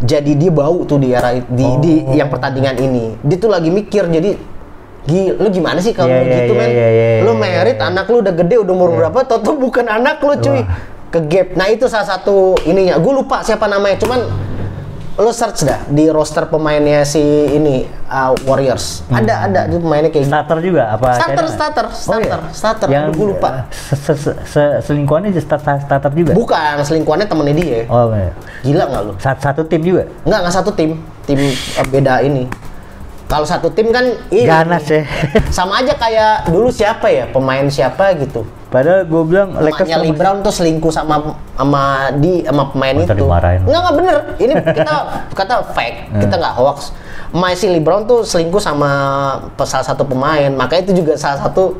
jadi 0.01 0.33
dia 0.33 0.49
bau 0.49 0.89
tuh 0.89 0.97
di 0.97 1.13
era 1.13 1.37
di, 1.37 1.67
di 1.85 1.93
Oh. 2.09 2.17
yang 2.17 2.33
pertandingan 2.33 2.81
ini 2.81 3.21
dia 3.21 3.37
tuh 3.37 3.53
lagi 3.53 3.69
mikir 3.69 4.09
jadi 4.09 4.41
Gi, 5.05 5.37
lu 5.37 5.53
gimana 5.53 5.85
sih 5.85 5.93
kalau 5.93 6.09
Iya, 6.09 6.25
iya, 6.25 6.33
gitu 6.33 6.53
iya, 6.57 6.61
men? 6.65 6.71
iya, 6.73 6.89
iya, 6.89 7.09
lu 7.29 7.37
iya, 7.37 7.41
merit 7.45 7.77
iya. 7.77 7.93
anak 7.93 8.09
lu 8.09 8.25
udah 8.25 8.35
gede 8.41 8.57
udah 8.65 8.73
umur 8.73 8.91
berapa? 8.97 9.19
Toto 9.29 9.53
bukan 9.53 9.85
anak 9.85 10.17
lu 10.25 10.33
cuy. 10.41 10.65
Ke 11.13 11.21
gap. 11.29 11.53
Nah 11.61 11.69
itu 11.69 11.85
salah 11.93 12.09
satu 12.09 12.57
ininya. 12.65 12.97
Gue 12.97 13.13
lupa 13.13 13.45
siapa 13.45 13.69
namanya. 13.69 14.01
Cuman 14.01 14.25
lu 15.15 15.31
search 15.31 15.63
dah 15.63 15.79
di 15.87 16.11
roster 16.11 16.43
pemainnya 16.45 17.03
si 17.03 17.23
ini 17.49 17.83
uh, 18.05 18.35
Warriors. 18.43 19.07
Ada 19.07 19.47
ada 19.47 19.61
di 19.65 19.79
pemainnya 19.79 20.11
kayak 20.11 20.27
gitu. 20.27 20.33
starter 20.33 20.59
juga 20.59 20.83
apa 20.91 21.07
Starter, 21.15 21.31
cadangan? 21.39 21.55
starter, 21.55 21.87
Oh, 21.87 21.95
iya. 21.95 22.03
starter, 22.03 22.41
starter. 22.51 22.89
yang 22.91 23.05
gua 23.11 23.27
lupa. 23.31 23.51
se- 23.71 23.95
se- 23.95 24.19
se- 24.19 24.39
se- 24.45 24.79
selingkuhannya 24.83 25.31
jadi 25.31 25.47
start- 25.47 25.87
starter 25.87 26.11
juga 26.11 26.35
Bukan 26.35 26.83
selingkuhannya 26.83 27.27
temennya 27.27 27.55
dia. 27.55 27.81
oh 27.87 28.11
iya. 28.11 28.35
Gila 28.61 28.85
nggak 28.85 29.03
lu? 29.03 29.13
satu, 29.17 29.39
satu 29.41 29.63
tim 29.63 29.81
juga 29.81 30.03
Nggak 30.25 30.39
nggak 30.41 30.55
satu 30.55 30.71
tim. 30.75 30.91
Tim 31.23 31.39
uh, 31.39 31.87
beda 31.87 32.15
ini. 32.21 32.45
Kalau 33.25 33.47
satu 33.47 33.71
tim 33.71 33.89
kan 33.89 34.05
ini 34.29 34.45
ganas 34.45 34.85
ya 34.85 35.01
sama 35.49 35.81
aja 35.81 35.95
kayak 35.95 36.51
dulu 36.51 36.69
siapa 36.69 37.09
ya 37.09 37.25
pemain 37.27 37.65
siapa 37.67 38.19
gitu. 38.19 38.43
Padahal 38.75 39.01
gue 39.05 39.23
bilang 39.25 39.49
Lakers 39.55 39.87
Lee 39.95 40.11
sama- 40.11 40.19
Brown 40.19 40.37
tuh 40.43 40.53
selingkuh 40.53 40.91
sama 40.91 41.15
sama 41.55 41.83
di 42.17 42.43
sama 42.43 42.63
pemain 42.69 42.95
Masa 42.97 43.07
itu. 43.09 43.23
dimarahin? 43.23 43.61
Enggak 43.63 43.79
enggak 43.79 43.95
bener. 43.95 44.17
Ini 44.37 44.53
kita 44.75 44.95
kata 45.39 45.55
fake, 45.71 45.99
kita 46.19 46.35
nggak 46.35 46.55
hoax. 46.55 46.79
Emaknya 47.31 47.57
si 47.57 47.67
Lee 47.69 47.79
Brown 47.79 48.03
tuh 48.05 48.23
selingkuh 48.23 48.59
sama 48.59 48.91
salah 49.61 49.87
satu 49.87 50.03
pemain. 50.03 50.51
Makanya 50.51 50.83
itu 50.85 51.03
juga 51.03 51.15
salah 51.15 51.39
satu 51.41 51.79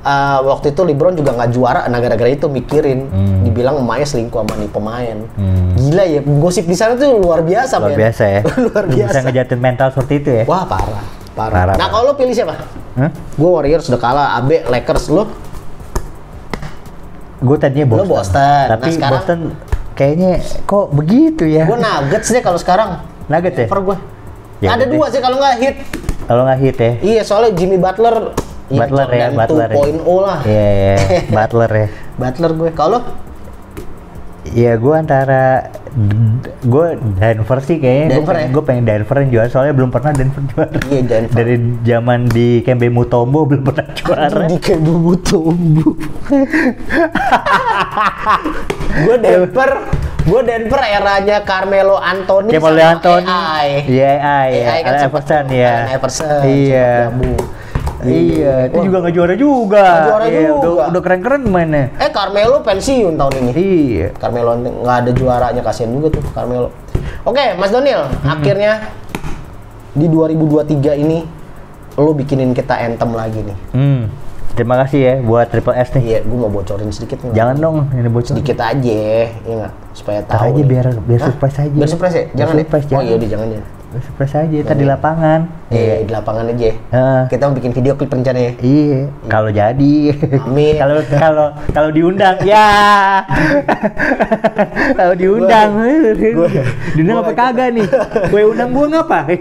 uh, 0.00 0.38
waktu 0.44 0.70
itu 0.70 0.80
LeBron 0.82 1.14
juga 1.14 1.32
nggak 1.32 1.50
juara. 1.50 1.80
Nah 1.84 1.98
gara-gara 1.98 2.28
itu 2.28 2.44
mikirin, 2.46 3.08
dibilang 3.40 3.76
emaknya 3.76 4.04
selingkuh 4.06 4.38
sama 4.38 4.54
nih 4.54 4.70
pemain. 4.70 5.16
Hmm. 5.34 5.72
Gila 5.74 6.04
ya, 6.04 6.20
gosip 6.36 6.64
di 6.64 6.76
sana 6.76 6.94
tuh 6.94 7.16
luar 7.16 7.40
biasa. 7.40 7.76
luar 7.78 7.92
biasa 7.94 8.22
ya 8.26 8.40
luar 8.64 8.84
bisa 8.86 8.96
biasa. 9.08 9.18
ngejatin 9.22 9.58
mental 9.58 9.88
seperti 9.90 10.14
itu 10.18 10.30
ya 10.32 10.44
Wah 10.44 10.64
parah, 10.64 11.04
parah. 11.32 11.56
Parah, 11.64 11.74
nah 11.76 11.88
kalau 11.88 12.12
lo 12.12 12.14
pilih 12.14 12.32
siapa? 12.32 12.54
Hah? 12.94 13.10
Gue 13.34 13.50
Warriors 13.50 13.88
udah 13.88 13.98
kalah, 13.98 14.38
AB 14.38 14.68
Lakers 14.68 15.08
lo. 15.10 15.26
Gue 17.44 17.56
tadinya 17.56 17.86
Boston, 17.86 18.08
Boston. 18.08 18.64
tapi 18.70 18.82
Nah, 18.82 18.94
sekarang- 18.94 19.12
Boston 19.14 19.40
kayaknya 19.94 20.32
kok 20.64 20.86
begitu 20.90 21.44
ya 21.44 21.64
Gue 21.64 21.76
Nuggets 21.76 22.28
deh 22.28 22.40
kalau 22.40 22.56
sekarang. 22.56 22.90
Nuggets 23.24 23.56
ya 23.56 23.66
gue. 23.68 23.96
Ya 24.58 24.68
ada 24.72 24.84
dua 24.84 25.06
sih 25.06 25.20
kalau 25.20 25.36
nggak 25.36 25.54
hit. 25.58 25.76
kalau 26.24 26.42
nggak 26.42 26.58
hit 26.58 26.76
ya 26.78 26.92
Iya 27.04 27.22
soalnya 27.22 27.52
Jimmy 27.52 27.76
Butler. 27.76 28.32
Butler 28.64 29.08
ya, 29.08 29.28
Jordan 29.28 29.36
Butler 29.36 29.68
ya. 29.68 29.76
2.0 29.76 30.18
lah. 30.18 30.38
Iya, 30.42 30.68
iya, 30.72 30.96
Butler 31.36 31.70
ya. 31.70 31.86
Butler 32.16 32.52
gue. 32.54 32.70
Kalau 32.72 33.00
Iya, 34.46 34.72
gue 34.74 34.94
antara 34.94 35.68
gue 36.64 36.86
Denver 37.22 37.58
sih 37.62 37.78
kayaknya. 37.78 38.18
Denver 38.18 38.34
ya? 38.34 38.46
Gue 38.50 38.62
pengen 38.66 38.84
Denver 38.84 39.16
yang 39.22 39.30
juara 39.30 39.48
soalnya 39.48 39.74
belum 39.78 39.90
pernah 39.94 40.10
Denver 40.10 40.42
juara. 40.50 40.78
Iya, 40.90 41.02
Denver. 41.06 41.34
Dari 41.38 41.54
zaman 41.86 42.20
di 42.26 42.48
Kembe 42.66 42.90
Mutombo 42.90 43.46
belum 43.46 43.62
pernah 43.62 43.86
juara. 43.94 44.46
di 44.50 44.58
bumbu 44.58 45.14
tumbuh. 45.22 45.94
gue 49.06 49.16
Denver. 49.22 49.70
Gue 50.24 50.40
Denver 50.40 50.80
eranya 50.80 51.44
Carmelo 51.44 52.00
Anthony 52.00 52.56
Carmelo 52.56 52.80
Anthony. 52.80 53.28
AI. 53.28 53.68
Iya, 53.84 54.10
AI. 54.18 54.50
AI 54.64 54.80
kan 54.80 54.92
sempet 54.98 55.22
Iverson, 55.22 55.44
tuh, 55.44 55.54
ya. 55.54 55.68
Allen 55.76 55.92
Iverson. 55.92 56.42
Iya. 56.48 56.90
Iya, 58.04 58.54
itu 58.66 58.76
Wah. 58.76 58.84
juga 58.84 58.96
nggak 59.00 59.14
juara 59.14 59.34
juga. 59.34 59.82
Nggak 59.82 60.06
juara 60.06 60.24
Iya, 60.24 60.40
juga. 60.42 60.52
Udah, 60.54 60.84
udah 60.88 61.00
keren-keren 61.00 61.42
mainnya. 61.44 61.84
Eh 61.96 62.10
Carmelo 62.10 62.56
pensiun 62.60 63.14
tahun 63.14 63.32
ini. 63.38 63.50
Iya. 63.54 64.08
Carmelo 64.14 64.50
nggak 64.54 64.96
ada 65.00 65.10
juaranya 65.10 65.60
kasihan 65.60 65.90
juga 65.90 66.08
tuh 66.12 66.22
Carmelo. 66.30 66.68
Oke, 67.22 67.54
Mas 67.54 67.70
Donil, 67.70 67.98
akhirnya 68.22 68.92
di 69.90 70.06
2023 70.06 70.68
ini 70.96 71.24
lo 71.94 72.10
bikinin 72.10 72.50
kita 72.50 72.74
anthem 72.76 73.10
lagi 73.10 73.40
nih. 73.40 73.56
Hmm. 73.72 74.02
Terima 74.52 74.78
kasih 74.78 75.00
ya 75.00 75.14
buat 75.18 75.48
Triple 75.48 75.74
S 75.74 75.90
nih. 75.94 76.02
Iya, 76.04 76.18
gue 76.22 76.36
mau 76.36 76.46
bocorin 76.48 76.86
sedikit 76.88 77.18
nih. 77.20 77.32
Jangan 77.32 77.56
dong 77.56 77.76
ini 77.90 78.06
bocor. 78.06 78.34
sedikit 78.34 78.58
aja, 78.60 79.00
ya 79.26 79.54
nggak? 79.56 79.72
Supaya 79.90 80.18
Ntar 80.20 80.30
tahu. 80.30 80.44
aja 80.44 80.54
nih. 80.54 80.64
biar 80.64 80.86
biar 81.00 81.20
Hah? 81.20 81.26
surprise 81.26 81.56
aja. 81.56 81.70
Biar 81.72 81.88
surprise 81.88 82.14
ya? 82.14 82.24
Biar 82.24 82.36
Jangan 82.36 82.54
surprise, 82.56 82.84
ya? 82.84 82.86
Oh 82.86 82.92
jangan. 82.92 83.04
iya, 83.04 83.14
udah 83.16 83.28
jangan 83.28 83.46
ya. 83.46 83.54
Biar 83.58 83.66
surprise 84.00 84.34
aja. 84.34 84.58
Tadi 84.64 84.82
di 84.82 84.86
lapangan. 84.86 85.40
Iya, 85.68 86.06
di 86.06 86.12
lapangan 86.12 86.44
aja. 86.48 86.70
Heeh. 86.70 87.20
Kita 87.28 87.42
mau 87.46 87.54
bikin 87.54 87.72
video 87.72 87.92
klip 87.94 88.10
rencananya. 88.10 88.54
Iya, 88.58 89.10
kalau 89.26 89.50
jadi. 89.50 89.94
Amin. 90.42 90.74
Kalau 90.74 90.96
kalau 91.12 91.46
kalau 91.70 91.90
diundang 91.90 92.36
ya. 92.42 92.70
kalau 94.98 95.14
diundang. 95.14 95.70
gua- 96.34 96.66
diundang 96.94 97.16
apa 97.20 97.32
kagak 97.32 97.68
nih? 97.74 97.86
Gue 98.30 98.42
undang 98.46 98.70
gua 98.70 98.86
ngapa? 98.88 99.20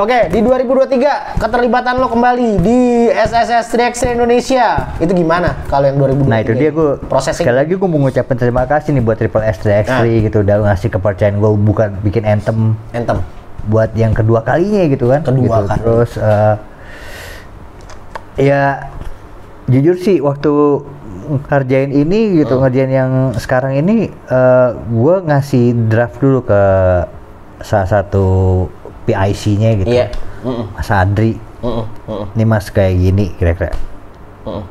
Oke, 0.00 0.32
di 0.32 0.40
2023 0.40 1.36
keterlibatan 1.36 2.00
lo 2.00 2.08
kembali 2.08 2.56
di 2.58 2.80
SSS 3.06 3.68
3 3.68 4.16
Indonesia. 4.16 4.96
Itu 4.96 5.12
gimana 5.12 5.60
kalau 5.68 5.84
yang 5.84 6.00
2023? 6.00 6.24
Nah 6.24 6.40
itu 6.40 6.52
dia 6.56 6.70
gue 6.70 6.96
prosesnya. 7.04 7.44
sekali 7.44 7.56
lagi 7.58 7.72
gue 7.76 7.84
mau 7.84 8.00
ngucapin 8.00 8.32
terima 8.34 8.64
kasih 8.64 8.96
nih 8.96 9.02
buat 9.02 9.20
Triple 9.20 9.44
S 9.44 9.60
3 9.60 9.84
Nah. 9.84 10.00
gitu 10.24 10.40
udah 10.40 10.56
ngasih 10.64 10.88
kepercayaan 10.88 11.36
gue 11.36 11.50
bukan 11.54 12.00
bikin 12.00 12.24
anthem 12.24 12.80
Anthem. 12.90 13.20
buat 13.62 13.92
yang 13.92 14.16
kedua 14.16 14.40
kalinya 14.40 14.88
gitu 14.88 15.04
kan 15.06 15.20
Kedua 15.20 15.44
gitu. 15.60 15.68
kali. 15.68 15.76
terus 15.76 16.10
eh, 16.16 16.54
ya 18.40 18.88
jujur 19.66 19.96
sih 19.96 20.16
waktu 20.18 20.80
ngerjain 21.44 21.92
ini 21.92 22.40
gitu 22.40 22.56
Hmm. 22.56 22.64
ngerjain 22.64 22.88
yang 22.88 23.12
sekarang 23.36 23.76
ini 23.76 24.08
eh, 24.08 24.68
gue 24.72 25.14
ngasih 25.20 25.64
draft 25.86 26.16
dulu 26.16 26.40
ke 26.40 26.62
salah 27.60 27.84
satu 27.86 28.24
PIC-nya 29.10 29.70
gitu 29.76 29.90
Iya. 29.90 30.06
Mm-mm. 30.40 30.72
Mas 30.72 30.88
Adri 30.88 31.34
ini 32.32 32.44
mas 32.44 32.70
kayak 32.70 32.94
gini 32.96 33.36
kira-kira. 33.36 33.76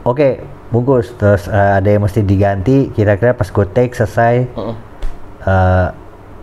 Oke, 0.02 0.42
bungkus. 0.70 1.14
Terus 1.14 1.46
eh, 1.46 1.72
ada 1.78 1.86
yang 1.86 2.02
mesti 2.02 2.26
diganti. 2.26 2.90
Kira-kira 2.90 3.32
pas 3.32 3.46
gue 3.46 3.66
take 3.68 3.94
selesai, 3.94 4.50
eh, 5.46 5.88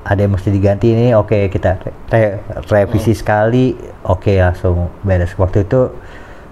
ada 0.06 0.20
yang 0.20 0.30
mesti 0.30 0.48
diganti 0.48 0.94
ini. 0.94 1.10
Oke, 1.12 1.50
kita 1.50 1.82
re- 1.82 1.98
re- 2.08 2.38
revisi 2.62 3.10
sekali. 3.10 3.74
Oke, 4.04 4.38
langsung 4.38 4.86
beres. 5.02 5.34
Waktu 5.34 5.66
itu 5.66 5.90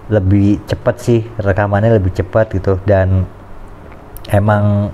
lebih 0.05 0.59
cepat 0.67 0.95
sih 0.99 1.23
rekamannya 1.39 1.95
lebih 1.95 2.11
cepat 2.11 2.51
gitu 2.51 2.77
dan 2.83 3.23
emang 4.29 4.91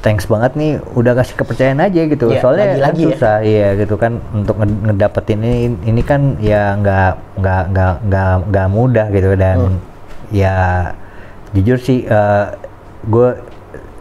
thanks 0.00 0.24
banget 0.24 0.52
nih 0.54 0.72
udah 0.90 1.12
kasih 1.14 1.34
kepercayaan 1.34 1.78
aja 1.78 2.00
gitu 2.04 2.26
Iya, 2.28 2.40
soalnya 2.40 2.64
kan 2.64 2.70
lagi-lagi 2.72 3.00
ya. 3.00 3.08
susah 3.10 3.36
iya 3.42 3.68
gitu 3.74 3.94
kan 3.94 4.12
untuk 4.32 4.56
nge- 4.56 4.80
ngedapetin 4.86 5.38
ini 5.38 5.52
ini 5.82 6.02
kan 6.02 6.20
ya 6.38 6.74
nggak 6.74 7.10
nggak 7.36 7.62
nggak 7.68 7.92
nggak 8.04 8.32
nggak 8.46 8.68
mudah 8.68 9.06
gitu 9.08 9.30
dan 9.34 9.56
Hmm. 9.60 9.78
ya 10.30 10.56
jujur 11.50 11.76
sih 11.76 12.06
gue 13.02 13.28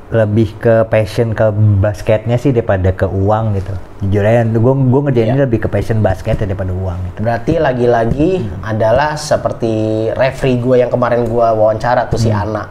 lebih 0.09 0.57
ke 0.57 0.75
passion 0.85 1.31
ke 1.31 1.53
basketnya 1.77 2.33
sih 2.35 2.49
daripada 2.49 2.89
ke 2.89 3.05
uang 3.05 3.53
gitu 3.53 3.73
jujur 4.01 4.23
aja 4.23 4.41
gue 4.43 4.57
gue 4.73 5.01
ngerjainnya 5.03 5.35
Iya. 5.35 5.45
lebih 5.45 5.59
ke 5.61 5.69
passion 5.69 5.99
basketnya 5.99 6.47
daripada 6.47 6.71
uang 6.71 6.97
gitu 7.05 7.17
Berarti 7.21 7.53
lagi-lagi 7.57 8.31
adalah 8.59 9.13
seperti 9.13 9.69
referee 10.11 10.57
gue 10.57 10.75
yang 10.79 10.89
kemarin 10.89 11.23
gue 11.23 11.47
wawancara 11.51 12.07
tuh 12.07 12.17
si 12.17 12.31
Ana. 12.31 12.65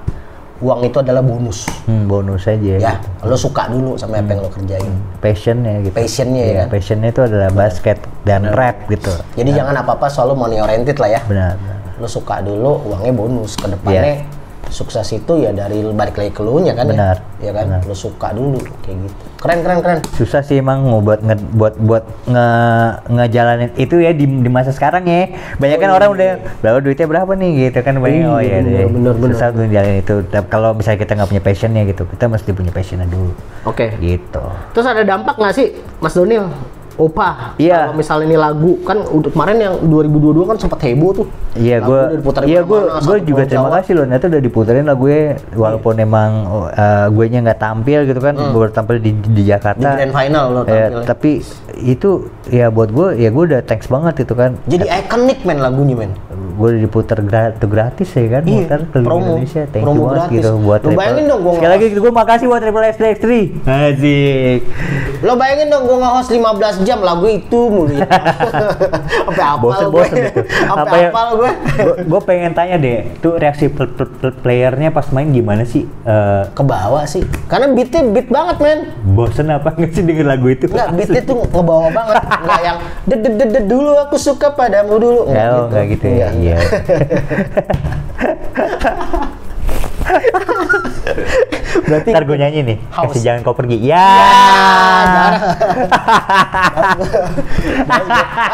Uang 0.59 0.81
itu 0.87 0.97
adalah 0.99 1.23
bonus. 1.23 1.67
Hmm, 1.87 2.11
bonus 2.11 2.47
aja. 2.51 2.75
Ya, 2.79 2.95
lo 3.23 3.39
suka 3.39 3.71
dulu 3.71 3.95
sama 3.95 4.19
apa 4.19 4.35
yang 4.35 4.43
lo 4.43 4.51
kerjain. 4.51 4.93
Passionnya 5.23 5.75
gitu. 5.87 5.95
Passionnya 5.95 6.43
ya 6.43 6.55
kan? 6.63 6.67
passionnya 6.73 7.09
itu 7.15 7.23
adalah 7.23 7.51
basket 7.55 7.99
dan 8.27 8.43
rap 8.51 8.77
gitu. 8.91 9.11
Jadi 9.39 9.51
jangan 9.55 9.75
apa-apa 9.83 10.07
selalu 10.11 10.35
money 10.35 10.59
oriented 10.59 10.99
lah 10.99 11.11
ya. 11.19 11.21
Benar. 11.27 11.55
benar. 11.59 11.79
Lo 11.99 12.09
suka 12.11 12.43
dulu, 12.43 12.83
uangnya 12.91 13.13
bonus. 13.15 13.55
Ke 13.59 13.67
depannya 13.71 14.38
sukses 14.69 15.05
itu 15.11 15.33
ya 15.41 15.51
dari 15.51 15.81
balik 15.91 16.17
lagi 16.17 16.33
ke 16.33 16.41
lu 16.41 16.61
nya 16.61 16.73
kan 16.73 16.89
Benar, 16.89 17.17
ya. 17.41 17.51
Ya 17.51 17.53
kan? 17.57 17.81
Lo 17.89 17.97
suka 17.97 18.33
dulu 18.33 18.61
kayak 18.85 18.97
gitu. 19.09 19.25
Keren 19.39 19.59
keren 19.63 19.79
keren. 19.79 19.99
susah 20.19 20.43
sih 20.43 20.59
emang 20.59 20.83
mau 20.83 20.99
buat 20.99 21.23
nge, 21.23 21.39
buat 21.55 21.75
buat 21.79 22.03
nge 22.27 22.49
ngejalanin 23.07 23.71
itu 23.79 24.03
ya 24.03 24.11
di, 24.11 24.27
di 24.27 24.51
masa 24.51 24.75
sekarang 24.75 25.07
ya 25.07 25.31
banyak 25.63 25.79
kan 25.79 25.91
orang 25.95 26.11
udah 26.11 26.31
berapa 26.59 26.79
duitnya 26.83 27.07
berapa 27.07 27.33
nih 27.39 27.71
gitu 27.71 27.79
kan 27.87 28.03
banyak 28.03 28.27
oh 28.27 28.43
ya 28.43 28.59
deh 28.61 28.83
Oh, 28.83 28.91
bener, 28.91 29.13
bener, 29.15 29.31
susah 29.39 29.49
tuh 29.55 29.71
jalanin 29.71 30.03
itu 30.03 30.15
Tapi 30.27 30.47
kalau 30.51 30.75
misalnya 30.75 30.99
kita 30.99 31.13
nggak 31.15 31.31
punya 31.31 31.43
passionnya 31.43 31.83
gitu 31.87 32.03
kita 32.11 32.25
mesti 32.27 32.51
punya 32.51 32.73
passionnya 32.75 33.07
dulu 33.07 33.31
Oke. 33.63 33.95
gitu 34.03 34.43
Terus 34.75 34.87
ada 34.91 35.03
dampak 35.07 35.39
nggak 35.39 35.55
sih, 35.55 35.67
Mas 36.03 36.19
Donil? 36.19 36.51
Opa, 36.99 37.55
Iya. 37.57 37.87
kalau 37.87 37.95
misalnya 37.95 38.27
ini 38.27 38.37
lagu 38.37 38.75
kan 38.83 38.99
udah 39.01 39.31
kemarin 39.31 39.57
yang 39.57 39.75
2022 39.81 40.43
kan 40.45 40.57
sempat 40.59 40.83
heboh 40.83 41.15
tuh. 41.15 41.27
Iya, 41.55 41.79
Lagu 41.79 41.89
gue, 41.89 42.03
iya 42.45 42.61
gue, 42.61 42.81
gue 43.01 43.17
juga 43.25 43.43
terima 43.45 43.67
Jawa. 43.67 43.79
kasih 43.79 43.93
loh. 43.93 44.05
Ternyata 44.05 44.27
udah 44.29 44.43
diputerin 44.43 44.87
gue, 44.89 45.19
walaupun 45.55 45.95
emang 45.97 46.31
uh, 46.69 47.07
gue 47.09 47.25
nya 47.29 47.39
nggak 47.41 47.57
tampil 47.57 48.03
gitu 48.03 48.19
kan, 48.19 48.35
gue 48.35 48.59
baru 48.59 48.73
tampil 48.73 48.99
di, 48.99 49.11
di 49.13 49.19
Hmm. 49.21 49.31
Di 49.31 49.43
Jakarta. 49.47 49.89
grand 49.95 50.11
final 50.13 50.45
lo 50.51 50.61
Ya, 50.65 50.87
tapi 51.05 51.39
itu 51.79 52.11
ya 52.47 52.67
buat 52.69 52.91
gue, 52.91 53.15
ya 53.17 53.29
gue 53.29 53.45
udah 53.47 53.63
thanks 53.63 53.87
banget 53.87 54.19
itu 54.21 54.35
kan. 54.35 54.59
Jadi 54.67 54.85
ikonik 54.85 55.39
men 55.43 55.59
lagunya 55.59 55.95
men. 55.97 56.11
Gue 56.53 56.75
udah 56.75 56.81
diputer 56.81 57.19
gratis, 57.21 57.63
gratis 57.63 58.09
ya 58.11 58.27
kan, 58.29 58.43
Iya, 58.43 58.55
muter 58.61 58.81
keliling 58.89 59.07
promo. 59.07 59.23
Indonesia. 59.33 59.63
Thank 59.69 59.85
Promo 59.85 59.95
you 59.95 60.03
banget 60.05 60.19
gratis. 60.21 60.35
gitu 60.37 60.51
buat 60.59 60.81
Lu 60.81 60.91
bayangin 60.93 61.25
dong 61.27 61.41
gua 61.41 61.53
Sekali 61.55 61.71
lagi 61.73 61.87
gue 61.93 62.13
makasih 62.13 62.47
buat 62.47 62.61
Triple 62.61 62.85
X 62.85 62.97
3 62.99 63.23
Asik. 63.65 64.61
Lo 65.21 65.33
bayangin 65.35 65.67
dong 65.69 65.83
gue 65.85 65.97
nge-host 65.97 66.31
15 66.33 66.88
jam 66.89 66.99
lagu 66.99 67.27
itu 67.27 67.59
mulu 67.69 67.93
ya. 67.95 68.07
Sampai 69.21 69.45
apal 69.45 69.59
Bosen 69.61 69.85
gue. 69.85 69.93
bosen. 69.93 70.17
Sampai 70.65 70.99
yang- 70.99 71.11
apal 71.11 71.27
gue. 71.37 71.51
Gue 72.03 72.21
pengen 72.25 72.51
tanya 72.53 72.75
deh, 72.77 72.97
tuh 73.19 73.37
reaksi 73.37 73.67
pl- 73.69 73.91
pl- 73.91 74.11
pl- 74.11 74.35
playernya 74.35 74.89
pas 74.89 75.05
main 75.11 75.29
gimana 75.29 75.63
sih? 75.63 75.85
Eh, 75.85 76.43
Ke 76.49 76.63
bawah 76.63 77.05
sih. 77.05 77.23
Karena 77.47 77.69
beatnya 77.69 78.03
beat 78.09 78.29
banget 78.29 78.57
men. 78.59 78.79
bosen 79.07 79.47
apa 79.49 79.71
nggak 79.71 79.91
sih 79.91 80.01
denger 80.01 80.27
lagu 80.27 80.47
itu? 80.47 80.65
Enggak, 80.67 80.89
beatnya 80.95 81.23
tuh 81.23 81.35
ngebawa 81.45 81.87
banget. 81.91 82.15
Enggak 82.19 82.61
yang 82.63 82.77
ded 83.05 83.19
ded 83.21 83.35
ded, 83.51 83.65
dulu 83.67 83.91
aku 83.99 84.17
suka 84.17 84.49
padamu 84.51 84.95
dulu. 84.97 85.21
Ya, 85.29 85.45
oh, 85.55 85.67
nggak 85.67 85.85
gitu 85.93 86.07
ya. 86.09 86.27
Iya. 86.31 86.59
Berarti 91.69 92.09
Ntar 92.13 92.25
gue 92.25 92.37
nyanyi 92.41 92.61
nih. 92.65 92.77
House. 92.91 93.13
Kasih 93.13 93.23
jangan 93.25 93.41
kau 93.45 93.55
pergi. 93.57 93.77
Ya. 93.85 94.09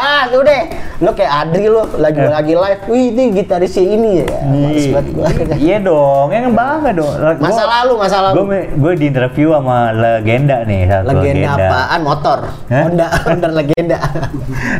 ah, 0.05 0.21
lu 0.31 0.39
deh. 0.43 0.61
Lu 1.03 1.11
kayak 1.11 1.31
Adri 1.47 1.67
lu 1.67 1.83
lagi 1.99 2.21
lagi 2.23 2.53
live. 2.55 2.81
Wih, 2.87 3.11
ini 3.11 3.23
gitarisnya 3.35 3.83
ini 3.83 4.09
ya. 4.23 4.27
Males 4.47 4.85
banget 4.91 5.07
gua. 5.11 5.25
Iya 5.55 5.77
dong, 5.83 6.27
yang 6.31 6.55
bangga 6.55 6.91
dong. 6.95 7.13
Masa 7.39 7.63
lalu, 7.67 7.93
masa 7.99 8.17
lalu. 8.29 8.35
Gue 8.35 8.59
gue 8.71 8.93
di 8.95 9.05
interview 9.11 9.51
sama 9.55 9.91
legenda 9.91 10.63
nih, 10.63 10.81
satu 10.87 11.07
Legenda 11.11 11.49
apaan? 11.55 11.99
Motor. 12.05 12.39
Hah? 12.71 12.83
Honda, 12.87 13.07
Honda 13.27 13.47
legenda. 13.51 13.97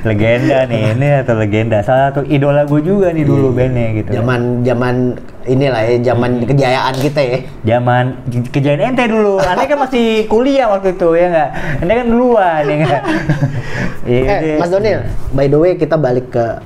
legenda 0.07 0.57
nih, 0.67 0.81
ini 0.95 1.09
atau 1.23 1.35
legenda. 1.35 1.77
Salah 1.83 2.03
satu 2.11 2.21
idola 2.27 2.63
gue 2.63 2.81
juga 2.83 3.11
nih 3.11 3.23
dulu 3.27 3.51
bandnya 3.51 3.87
gitu. 3.99 4.09
Zaman 4.15 4.63
zaman 4.63 4.95
inilah 5.45 5.81
ya, 5.85 6.13
zaman 6.13 6.43
kejayaan 6.43 6.95
kita 6.97 7.21
ya. 7.21 7.37
Zaman 7.63 8.05
kejadian 8.49 8.93
ente 8.93 9.05
dulu. 9.09 9.37
Anda 9.49 9.65
kan 9.69 9.77
masih 9.85 10.25
kuliah 10.25 10.67
waktu 10.69 10.97
itu 10.97 11.09
ya 11.13 11.25
nggak? 11.31 11.49
Anda 11.85 11.93
kan 11.93 12.05
duluan 12.09 12.61
ya 12.65 12.75
nggak? 12.83 13.03
Iya. 14.05 14.21
Eh, 14.21 14.37
deh. 14.37 14.57
Mas 14.61 14.69
Donil, 14.69 15.01
by 15.33 15.49
the 15.49 15.57
way 15.57 15.73
kita 15.81 15.97
balik 15.97 16.29
ke 16.29 16.61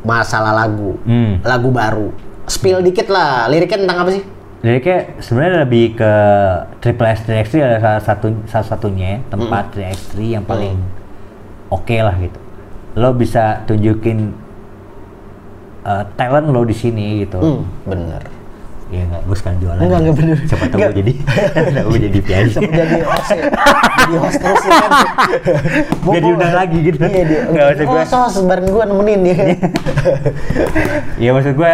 masalah 0.00 0.64
lagu. 0.64 0.96
Hmm. 1.04 1.36
Lagu 1.44 1.68
baru. 1.68 2.08
Spill 2.48 2.80
dikit 2.80 3.12
lah, 3.12 3.52
liriknya 3.52 3.84
tentang 3.84 3.98
apa 4.00 4.10
sih? 4.16 4.24
Liriknya 4.64 5.20
sebenarnya 5.20 5.68
lebih 5.68 5.96
ke 5.96 6.12
Triple 6.80 7.08
X 7.12 7.28
3X3 7.28 7.54
adalah 7.60 7.80
salah 7.80 8.02
satu 8.04 8.26
salah 8.48 8.68
satunya 8.72 9.20
tempat 9.28 9.76
3X3 9.76 10.40
yang 10.40 10.44
paling 10.48 10.80
oke 11.68 11.96
lah 12.00 12.16
gitu. 12.16 12.40
Lo 12.96 13.12
bisa 13.12 13.60
tunjukin 13.68 14.32
uh, 15.82 16.04
talent 16.14 16.48
lo 16.48 16.62
di 16.62 16.74
sini 16.74 17.24
gitu. 17.24 17.38
Hmm, 17.38 17.60
bener. 17.84 18.22
Iya 18.90 19.06
nggak, 19.06 19.22
gue 19.22 19.36
sekarang 19.38 19.58
jualan. 19.62 19.80
Enggak, 19.86 19.98
enggak 20.02 20.16
bener. 20.18 20.36
Siapa 20.50 20.64
tahu 20.66 20.78
Enggak. 20.82 20.90
gue 20.90 20.98
jadi, 20.98 21.12
gue 21.94 21.98
jadi 22.10 22.18
pianis. 22.26 22.52
Sempat 22.58 22.72
jadi 22.74 22.98
host 23.06 23.30
ya. 23.30 23.42
jadi 24.02 24.16
host 24.18 24.38
terus 24.42 24.62
ya 24.66 24.74
kan. 24.74 24.90
Nggak 26.10 26.22
diundang 26.26 26.54
lagi 26.58 26.78
gitu. 26.82 26.98
Iya, 26.98 27.22
dia. 27.22 27.40
Nggak, 27.54 27.64
maksud 27.70 27.86
oh, 27.86 27.92
gua- 27.94 28.08
sos, 28.10 28.34
bareng 28.42 28.66
gua 28.66 28.84
nemenin 28.90 29.20
ya. 29.22 29.36
Iya 31.22 31.30
maksud 31.30 31.54
gue, 31.54 31.72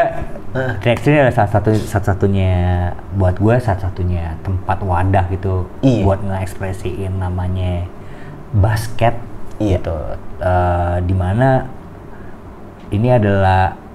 3X3 0.56 1.04
ini 1.06 1.18
adalah 1.20 1.36
salah 1.36 1.52
satu 1.56 1.70
satu-satunya 1.72 2.52
buat 3.16 3.36
gue 3.36 3.54
satu-satunya 3.60 4.40
tempat 4.40 4.78
wadah 4.80 5.24
gitu 5.32 5.64
Iya. 5.80 6.02
buat 6.04 6.20
ngekspresiin 6.20 7.16
namanya 7.16 7.88
basket 8.52 9.16
Iya. 9.56 9.80
gitu. 9.80 9.96
Eh, 10.36 10.96
di 11.00 11.14
mana 11.16 11.64
ini 12.92 13.08
adalah 13.08 13.85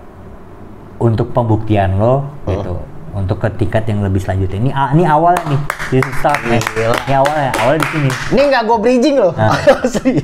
untuk 1.01 1.33
pembuktian 1.33 1.97
lo 1.97 2.21
gitu. 2.45 2.77
Untuk 3.11 3.43
ke 3.43 3.51
tingkat 3.59 3.83
yang 3.91 3.99
lebih 4.07 4.23
selanjutnya. 4.23 4.55
Ini 4.55 4.71
ini 4.95 5.03
awalnya 5.03 5.43
nih 5.51 5.59
is 5.99 6.07
start 6.23 6.39
nih. 6.47 6.63
Ini 6.79 7.13
awalnya 7.19 7.51
awalnya 7.59 7.79
di 7.83 7.89
sini. 7.91 8.09
Ini 8.31 8.41
nggak 8.47 8.63
gue 8.63 8.77
bridging 8.79 9.15
loh. 9.19 9.33
Asli. 9.83 10.15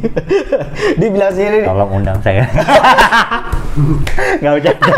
Dibilang 0.96 1.36
sendiri. 1.36 1.68
tolong 1.68 1.92
undang 1.92 2.16
saya 2.24 2.48
nggak 4.40 4.52
bercanda 4.54 4.88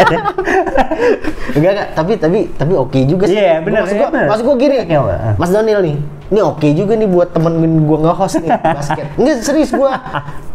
Enggak, 1.49 1.71
enggak, 1.73 1.87
tapi 1.91 2.11
tapi 2.15 2.39
tapi 2.53 2.73
oke 2.73 2.99
juga 3.03 3.25
sih. 3.25 3.35
Iya, 3.35 3.59
bener, 3.59 3.81
Maksud 3.83 3.95
iya, 3.95 4.05
gua, 4.05 4.21
maksud 4.23 4.43
gua 4.45 4.55
gini. 4.55 4.75
Iya, 4.79 4.99
Pak. 5.01 5.19
Mas 5.35 5.49
Donil 5.49 5.79
nih. 5.81 5.95
Ini 6.29 6.39
oke 6.45 6.67
juga 6.71 6.93
nih 6.93 7.09
buat 7.09 7.33
temen 7.33 7.53
gua 7.83 7.97
nge-host 7.99 8.35
nih 8.39 8.51
basket. 8.77 9.05
Enggak 9.17 9.35
serius 9.41 9.71
gua. 9.71 9.97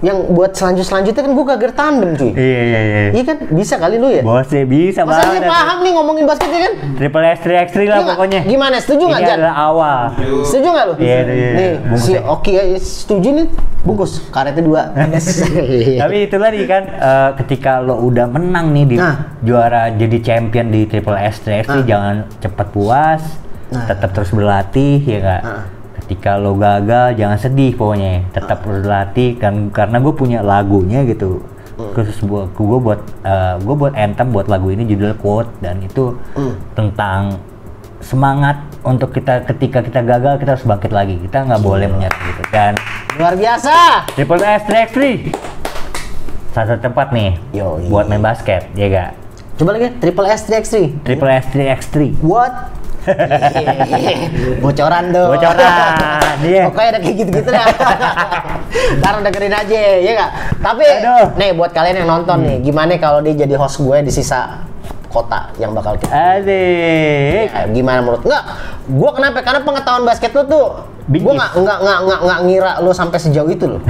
Yang 0.00 0.18
buat 0.30 0.50
selanjut 0.52 0.86
selanjutnya 0.86 1.18
kan 1.20 1.32
gua 1.32 1.44
kagak 1.48 1.74
tandem 1.74 2.10
cuy. 2.14 2.30
iya 2.32 2.60
iya 2.62 2.80
iya 2.80 3.00
Iya 3.10 3.22
kan 3.24 3.36
bisa 3.50 3.74
kali 3.74 3.96
lu 3.96 4.08
ya. 4.08 4.22
bosnya 4.22 4.62
bisa 4.64 5.00
Masa 5.02 5.18
dia 5.24 5.30
banget 5.34 5.50
paham 5.50 5.78
nih 5.80 5.92
ngomongin 5.92 6.24
basket 6.24 6.48
ya 6.48 6.60
kan? 6.62 6.72
triple 6.94 7.26
X 7.26 7.38
3 7.42 7.66
X 7.66 7.68
3 7.68 7.82
lah 7.82 7.82
Iya 7.82 7.90
nggak? 7.90 8.06
pokoknya 8.12 8.40
Gimana? 8.46 8.76
Setuju 8.78 9.02
nggak, 9.04 9.18
ini 9.18 9.26
Jan? 9.26 9.36
adalah 9.36 9.56
awal 9.58 10.00
Setuju 10.44 10.68
nggak 10.68 10.84
lu? 10.86 10.94
Iya, 10.96 11.16
iya, 11.18 11.32
iya. 11.34 11.50
Nih, 11.50 11.70
si 11.96 12.10
ya. 12.12 12.20
Oki 12.24 12.50
ya, 12.52 12.62
setuju 12.78 13.28
nih. 13.34 13.46
Bungkus. 13.84 14.24
Karetnya 14.28 14.64
dua. 14.64 14.82
tapi 16.00 16.16
itu 16.24 16.36
tadi 16.36 16.60
kan 16.64 16.82
eh, 16.88 17.30
ketika 17.38 17.78
lo 17.78 18.00
udah 18.02 18.26
menang 18.26 18.72
nih 18.72 18.84
di 18.86 18.96
Nah. 18.96 19.36
juara 19.40 19.92
jadi 19.92 20.16
champion 20.18 20.68
di 20.68 20.84
triple 20.84 21.14
S 21.14 21.40
3 21.40 21.60
X 21.60 21.66
3 21.68 21.70
Nah. 21.70 21.84
jangan 21.84 22.16
cepat 22.38 22.66
puas 22.70 23.22
Nah. 23.68 23.84
tetap 23.84 24.10
terus 24.10 24.30
berlatih 24.30 24.98
ya 24.98 25.18
nggak 25.20 25.42
Nah. 25.42 25.64
ketika 25.96 26.30
lo 26.34 26.52
gagal 26.54 27.12
jangan 27.14 27.36
sedih 27.36 27.72
pokoknya 27.72 28.24
tetap 28.30 28.60
berlatih 28.60 29.36
kan 29.36 29.68
karena 29.68 29.96
gue 29.98 30.12
punya 30.12 30.40
lagunya 30.40 31.04
gitu 31.04 31.44
Hmm. 31.74 31.90
khusus 31.92 32.22
buat 32.22 32.54
gue 32.54 32.78
buat 32.78 33.00
gue 33.58 33.74
buat 33.74 33.94
anthem 33.94 34.30
buat 34.30 34.46
lagu 34.46 34.70
ini 34.70 34.86
judul 34.86 35.12
quote 35.14 35.50
dan 35.58 35.80
itu 35.80 36.14
Hmm. 36.32 36.54
tentang 36.72 37.36
semangat 37.98 38.56
untuk 38.84 39.10
kita 39.16 39.48
ketika 39.48 39.80
kita 39.80 40.00
gagal 40.04 40.38
kita 40.38 40.50
harus 40.54 40.66
bangkit 40.68 40.92
lagi 40.92 41.16
kita 41.18 41.48
nggak 41.48 41.62
boleh 41.64 41.88
menyerah 41.88 42.20
gitu 42.20 42.42
dan 42.52 42.72
Luar 43.14 43.38
biasa. 43.38 44.04
Triple 44.12 44.42
S 44.42 44.62
3 44.68 45.54
salah 46.54 46.66
satu 46.70 46.80
tempat 46.86 47.10
nih 47.10 47.34
Yoi. 47.50 47.90
buat 47.90 48.06
main 48.06 48.22
basket 48.22 48.70
ya 48.78 48.86
gak 48.86 49.10
Coba 49.54 49.78
lagi 49.78 49.86
Triple 50.02 50.26
S 50.26 50.50
3x3. 50.50 51.06
Triple 51.06 51.30
S 51.30 51.46
3 51.54 52.18
What? 52.26 52.74
Bocoran 54.64 55.14
dong. 55.14 55.30
Bocoran, 55.36 56.36
iya. 56.42 56.66
Pokoknya 56.66 56.88
ada 56.96 56.98
kayak 57.04 57.16
gitu-gitu 57.22 57.50
dah. 57.52 57.68
Ntar 58.98 59.14
dengerin 59.22 59.54
aja, 59.54 59.78
ya 60.00 60.10
nggak? 60.16 60.30
Tapi, 60.58 60.84
Aduh. 61.04 61.26
nih 61.36 61.50
buat 61.52 61.70
kalian 61.76 62.02
yang 62.02 62.08
nonton 62.08 62.42
nih, 62.42 62.56
gimana 62.64 62.96
kalau 62.96 63.20
dia 63.20 63.44
jadi 63.44 63.54
host 63.60 63.78
gue 63.78 64.08
di 64.08 64.10
sisa 64.10 64.64
kota 65.14 65.46
yang 65.56 65.70
bakal 65.70 65.94
kita 65.94 66.10
Adik 66.10 67.46
Ya, 67.46 67.62
gimana 67.66 68.02
menurut 68.02 68.20
nggak 68.20 68.44
gue 68.84 69.10
kenapa 69.12 69.38
karena 69.40 69.60
pengetahuan 69.62 70.02
basket 70.02 70.30
lu 70.32 70.42
tuh 70.44 70.66
gue 71.06 71.32
nggak 71.32 71.52
nggak 71.54 71.78
nggak 71.78 71.98
nggak 72.00 72.20
nggak 72.20 72.40
ngira 72.42 72.72
lu 72.80 72.90
sampai 72.90 73.18
sejauh 73.18 73.46
itu 73.46 73.64
loh 73.68 73.80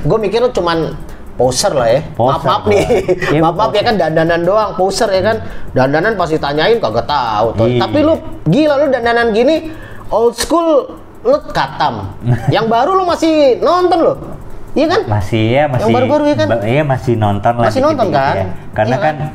gue 0.00 0.18
mikir 0.18 0.40
lu 0.40 0.48
cuman 0.48 0.96
poser 1.32 1.72
lah 1.72 1.88
ya 1.88 2.00
maaf 2.10 2.16
Poser, 2.36 2.46
maaf 2.46 2.62
nih 2.66 2.84
Iya, 3.28 3.40
maaf 3.40 3.54
maaf 3.54 3.72
ya 3.72 3.82
kan 3.82 3.94
dandanan 3.96 4.40
doang 4.40 4.70
poser 4.74 5.08
ya 5.08 5.22
kan 5.22 5.36
dandanan 5.70 6.12
pasti 6.14 6.36
tanyain 6.36 6.76
kagak 6.76 7.04
tahu 7.04 7.46
tuh 7.54 7.66
Iya. 7.66 7.80
tapi 7.80 7.98
lu 8.00 8.14
gila 8.44 8.74
lu 8.76 8.86
dandanan 8.88 9.30
gini 9.30 9.68
old 10.08 10.32
school 10.34 10.96
lu 11.20 11.36
katam 11.48 12.16
yang 12.54 12.64
baru 12.66 12.92
lu 12.94 13.04
masih 13.04 13.56
nonton 13.58 13.98
lo 14.00 14.14
iya 14.70 14.86
kan 14.86 15.00
masih 15.08 15.42
ya 15.50 15.64
masih 15.66 15.82
Yang 15.82 15.96
baru-baru 15.96 16.24
ya 16.24 16.36
kan? 16.36 16.48
iya 16.62 16.82
masih 16.84 17.14
nonton 17.16 17.52
lah 17.56 17.66
Masih 17.66 17.82
nonton 17.82 18.06
kan? 18.08 18.34
ya. 18.36 18.44
karena 18.70 18.94
Iya 18.94 19.02
kan? 19.02 19.14
kan? 19.18 19.28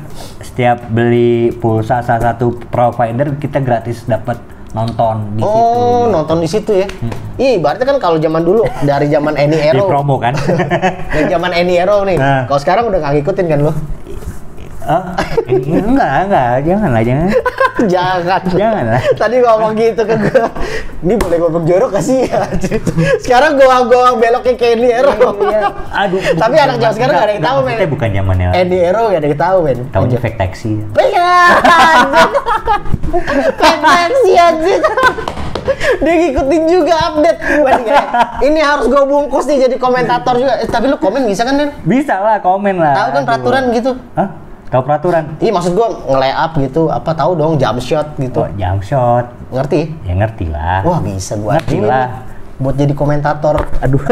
Setiap 0.56 0.88
beli 0.88 1.52
pulsa 1.52 2.00
salah 2.00 2.32
satu 2.32 2.48
provider 2.72 3.36
kita 3.36 3.60
gratis 3.60 4.08
dapat 4.08 4.40
nonton 4.72 5.36
di 5.36 5.44
situ. 5.44 5.52
Oh, 5.52 6.08
nonton 6.08 6.40
di 6.40 6.48
situ 6.48 6.72
ya. 6.80 6.88
Ih, 7.36 7.60
berarti 7.60 7.84
kan 7.84 8.00
kalau 8.00 8.16
zaman 8.16 8.40
dulu 8.40 8.64
dari 8.80 9.12
zaman 9.12 9.36
Any 9.36 9.52
Di 9.60 9.68
Ero. 9.68 9.84
promo 9.84 10.16
kan. 10.16 10.32
dari 11.12 11.28
zaman 11.28 11.52
Any 11.52 11.76
Ero 11.76 12.08
nih. 12.08 12.16
Nah. 12.16 12.48
Kalau 12.48 12.56
sekarang 12.56 12.88
udah 12.88 13.04
gak 13.04 13.20
ngikutin 13.20 13.46
kan 13.52 13.58
lu? 13.68 13.72
Ah, 14.86 15.02
enggak, 15.50 16.12
enggak, 16.30 16.50
jangan 16.62 16.90
lah, 16.94 17.02
jangan. 17.08 17.28
Jangan. 17.84 18.40
Jangan 18.56 18.84
lah. 18.88 19.02
Tadi 19.18 19.36
ngomong 19.42 19.72
gitu 19.76 20.02
ke 20.06 20.14
gue. 20.16 20.46
Ini 21.04 21.14
boleh 21.20 21.36
ngomong 21.44 21.64
jorok 21.68 21.90
gak 21.92 22.04
sih? 22.06 22.24
sekarang 23.26 23.60
gua 23.60 23.84
gua 23.84 24.16
beloknya 24.16 24.54
ke 24.56 24.78
Any 24.78 24.88
Ero. 24.88 25.12
Iya. 25.44 25.74
Aduh. 25.92 26.20
Tapi 26.42 26.56
anak 26.56 26.76
zaman 26.80 26.94
sekarang 26.96 27.14
gak 27.18 27.26
ada 27.26 27.34
yang 27.36 27.44
tahu, 27.44 27.58
men. 27.66 27.76
Kita 27.76 27.88
bukan 27.92 28.08
zamannya. 28.14 28.48
Any 28.56 28.78
Ero 28.80 29.02
gak 29.12 29.20
ada 29.20 29.28
yang 29.28 29.40
tahu, 29.42 29.56
men. 29.66 29.78
Tahunya 29.92 30.18
fake 30.22 30.38
taxi. 30.40 30.72
Iya. 30.96 31.32
Perfeksi 33.60 34.32
anjir. 34.38 34.80
Dia 35.98 36.14
ngikutin 36.14 36.62
juga 36.70 36.94
update. 37.10 37.38
Ini, 38.46 38.60
harus 38.62 38.86
gue 38.86 39.02
bungkus 39.02 39.44
nih 39.50 39.66
jadi 39.66 39.76
komentator 39.82 40.38
juga. 40.38 40.62
Eh, 40.62 40.68
tapi 40.70 40.86
lu 40.86 40.96
komen 40.96 41.26
bisa 41.26 41.42
kan, 41.42 41.58
Den? 41.58 41.74
Bisa 41.82 42.22
lah, 42.22 42.38
komen 42.38 42.78
lah. 42.78 42.94
Tahu 42.94 43.08
kan 43.20 43.22
peraturan 43.26 43.62
gitu? 43.74 43.98
Hah? 44.14 44.45
Tahu 44.66 44.82
peraturan? 44.82 45.38
Iya 45.38 45.54
maksud 45.54 45.72
gue 45.72 45.88
nge-layup 46.10 46.52
gitu, 46.58 46.82
apa 46.90 47.14
tahu 47.14 47.38
dong 47.38 47.54
jump 47.54 47.78
shot 47.78 48.18
gitu. 48.18 48.42
Oh, 48.42 48.50
jump 48.58 48.82
shot. 48.82 49.30
Ngerti? 49.54 49.94
Ya 50.02 50.12
ngerti 50.18 50.50
lah. 50.50 50.82
Wah 50.82 50.98
bisa 50.98 51.38
gue 51.38 51.54
Ngerti 51.54 51.78
lah. 51.80 52.26
buat 52.56 52.72
jadi 52.72 52.90
komentator. 52.90 53.62
Aduh. 53.78 54.00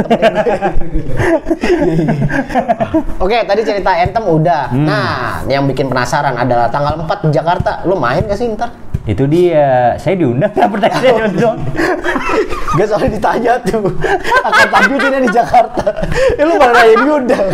Oke, 3.24 3.40
tadi 3.40 3.60
cerita 3.64 3.96
Anthem 3.96 4.20
udah. 4.20 4.68
Hmm. 4.68 4.84
Nah, 4.84 5.40
yang 5.48 5.64
bikin 5.64 5.88
penasaran 5.88 6.36
adalah 6.36 6.68
tanggal 6.68 7.00
4 7.02 7.24
di 7.24 7.28
Jakarta. 7.32 7.80
Lu 7.88 7.96
main 7.96 8.20
gak 8.22 8.36
sih 8.36 8.46
ntar? 8.52 8.68
Itu 9.04 9.28
dia. 9.28 10.00
Saya 10.00 10.16
diundang 10.16 10.52
nggak 10.52 10.70
pertanyaan 10.72 11.32
nonton. 11.32 11.56
Gak 12.74 12.90
soalnya 12.90 13.10
ditanya 13.14 13.52
tuh 13.62 13.86
akan 14.42 14.66
tampil 14.66 14.98
tidak 14.98 15.20
di 15.22 15.30
Jakarta. 15.30 15.84
Ya, 16.34 16.42
lu 16.42 16.58
malah 16.58 16.74
nanya 16.74 16.96
diundang. 17.06 17.46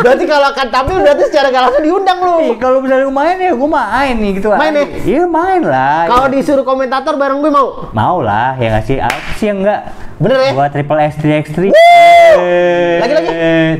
Berarti 0.00 0.24
kalau 0.24 0.46
akan 0.48 0.66
tampil 0.72 0.96
berarti 1.04 1.24
secara 1.28 1.52
gak 1.52 1.62
langsung 1.68 1.84
diundang 1.84 2.18
lu. 2.24 2.36
Ih, 2.40 2.56
kalau 2.56 2.80
misalnya 2.80 3.12
main 3.12 3.36
ya 3.36 3.52
gue 3.52 3.68
main 3.68 4.14
nih 4.16 4.30
gitu. 4.40 4.48
Main 4.48 4.72
ya? 4.72 4.84
Iya 5.04 5.22
main 5.28 5.60
lah. 5.60 6.08
Kalau 6.08 6.26
disuruh 6.32 6.64
komentator 6.64 7.20
bareng 7.20 7.44
gue 7.44 7.52
mau. 7.52 7.92
Mau 7.92 8.24
lah, 8.24 8.56
ya 8.56 8.72
nggak 8.72 8.84
sih? 8.88 8.96
Apa 8.96 9.20
sih 9.36 9.52
yang 9.52 9.60
enggak? 9.60 9.92
Bener 10.22 10.38
ya? 10.38 10.52
Buat 10.54 10.70
triple 10.70 11.00
S 11.02 11.14
3 11.18 11.42
X 11.42 11.46
3 11.50 11.74
Lagi-lagi? 13.02 13.30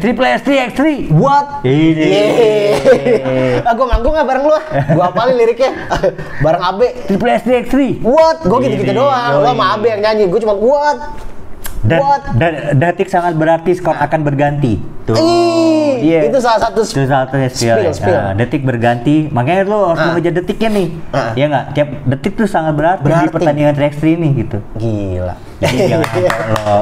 Triple 0.03 0.27
S 0.27 0.43
3 0.43 0.69
X 0.69 0.71
3 0.75 1.15
Buat. 1.15 1.47
Ini. 1.63 2.03
Yeay. 2.03 3.63
Ah, 3.63 3.73
gue 3.79 3.87
manggung 3.87 4.11
gak 4.11 4.27
bareng 4.27 4.45
lu 4.51 4.53
ah? 4.53 4.65
Gue 4.91 5.05
apalin 5.07 5.35
liriknya. 5.39 5.71
bareng 6.45 6.63
Abe. 6.67 6.89
Triple 7.13 7.29
S 7.31 7.43
3 7.45 7.61
X 7.61 7.67
3 7.69 8.01
What? 8.01 8.37
Gue 8.41 8.59
gitu-gitu 8.65 8.89
Ini, 8.89 8.97
doang. 8.97 9.21
Lu 9.31 9.39
yoi. 9.39 9.49
sama 9.49 9.65
Abe 9.77 9.87
yang 9.89 10.01
nyanyi. 10.01 10.25
Gue 10.27 10.41
cuma 10.41 10.57
what? 10.57 10.99
Dan, 11.83 11.99
What? 11.99 12.23
dan 12.39 12.53
detik 12.79 13.11
sangat 13.11 13.35
berarti 13.35 13.75
skor 13.75 13.93
akan 13.93 14.23
berganti. 14.23 14.79
Tuh. 15.03 15.19
Ih, 15.19 15.99
Iya. 15.99 16.31
itu 16.31 16.39
salah 16.39 16.63
satu 16.63 16.87
Itu 16.87 17.03
salah 17.05 17.27
skill. 17.51 17.75
Spill, 17.75 17.91
spill. 17.93 18.15
Nah, 18.15 18.33
detik 18.33 18.63
berganti, 18.63 19.27
makanya 19.29 19.67
lo 19.67 19.91
harus 19.91 19.99
Ah. 19.99 20.07
mengejar 20.09 20.33
detiknya 20.33 20.71
nih. 20.71 20.89
Ah. 21.11 21.35
Ya 21.35 21.51
nggak? 21.51 21.65
Tiap 21.75 21.89
detik 22.07 22.33
tuh 22.39 22.47
sangat 22.47 22.79
berarti, 22.79 23.03
di 23.03 23.11
Berarti. 23.11 23.35
pertandingan 23.35 23.75
3x3 23.75 24.15
ini 24.15 24.29
gitu. 24.39 24.59
Gila. 24.79 25.35
Jadi 25.59 25.77
jangan 25.91 26.07
lo 26.55 26.79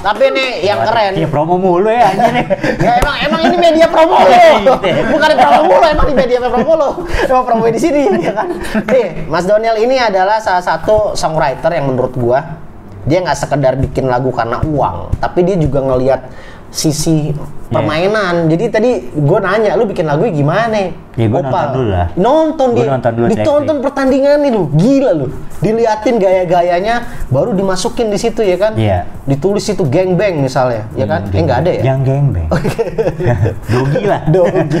Tapi 0.00 0.24
nih 0.32 0.50
yang 0.64 0.80
keren. 0.84 1.12
Iya 1.16 1.28
promo 1.28 1.54
mulu 1.60 1.88
ya 1.90 2.10
anjir 2.10 2.32
nih. 2.32 2.46
Ya 2.86 2.92
emang 2.98 3.16
emang 3.24 3.40
ini 3.46 3.56
media 3.60 3.86
promo 3.86 4.16
lo. 4.16 4.28
Iya. 4.30 5.02
Bukan 5.12 5.30
promo 5.36 5.74
lo, 5.76 5.86
emang 5.86 6.06
di 6.08 6.14
media 6.16 6.38
promo 6.40 6.72
lo. 6.76 6.90
Emang 7.30 7.44
promo 7.44 7.64
di 7.68 7.80
sini 7.80 8.02
ya 8.20 8.32
kan. 8.32 8.48
Nih, 8.88 9.28
Mas 9.28 9.44
Doniel 9.44 9.76
ini 9.82 10.00
adalah 10.00 10.40
salah 10.40 10.64
satu 10.64 11.12
songwriter 11.14 11.70
yang 11.72 11.92
menurut 11.92 12.14
gua 12.16 12.60
dia 13.08 13.24
nggak 13.24 13.38
sekedar 13.38 13.80
bikin 13.80 14.06
lagu 14.12 14.28
karena 14.28 14.60
uang, 14.60 15.16
tapi 15.24 15.40
dia 15.40 15.56
juga 15.56 15.80
ngelihat 15.80 16.20
sisi 16.70 17.34
permainan. 17.70 18.46
Jadi 18.46 18.64
tadi 18.70 18.90
gua 19.14 19.42
nanya, 19.42 19.74
lu 19.74 19.86
bikin 19.86 20.06
lagu 20.06 20.26
gimana? 20.26 20.90
Ya, 21.18 21.26
Opal. 21.26 21.42
nonton 21.42 21.68
dulu 21.74 21.88
lah. 21.90 22.06
Nonton 22.16 22.68
Gua 22.72 22.78
dia. 22.80 22.90
nonton 22.96 23.12
dulu 23.12 23.26
Ditonton 23.28 23.76
pertandingan 23.84 24.40
nih 24.40 24.50
lu, 24.54 24.62
gila 24.72 25.10
lu. 25.12 25.26
Diliatin 25.60 26.16
gaya-gayanya, 26.16 26.94
baru 27.28 27.52
dimasukin 27.52 28.08
di 28.08 28.16
situ 28.16 28.40
ya 28.40 28.56
kan? 28.56 28.72
Iya. 28.78 29.04
Ditulis 29.28 29.66
itu 29.68 29.84
geng 29.84 30.16
bang 30.16 30.40
misalnya, 30.40 30.88
ya 30.96 31.04
kan? 31.04 31.28
Eh 31.28 31.42
nggak 31.44 31.58
ada 31.60 31.70
ya? 31.76 31.82
Yang 31.92 31.98
geng 32.08 32.26
beng. 32.32 32.48
Dogi 33.74 34.02
lah. 34.08 34.20
Dogi. 34.30 34.80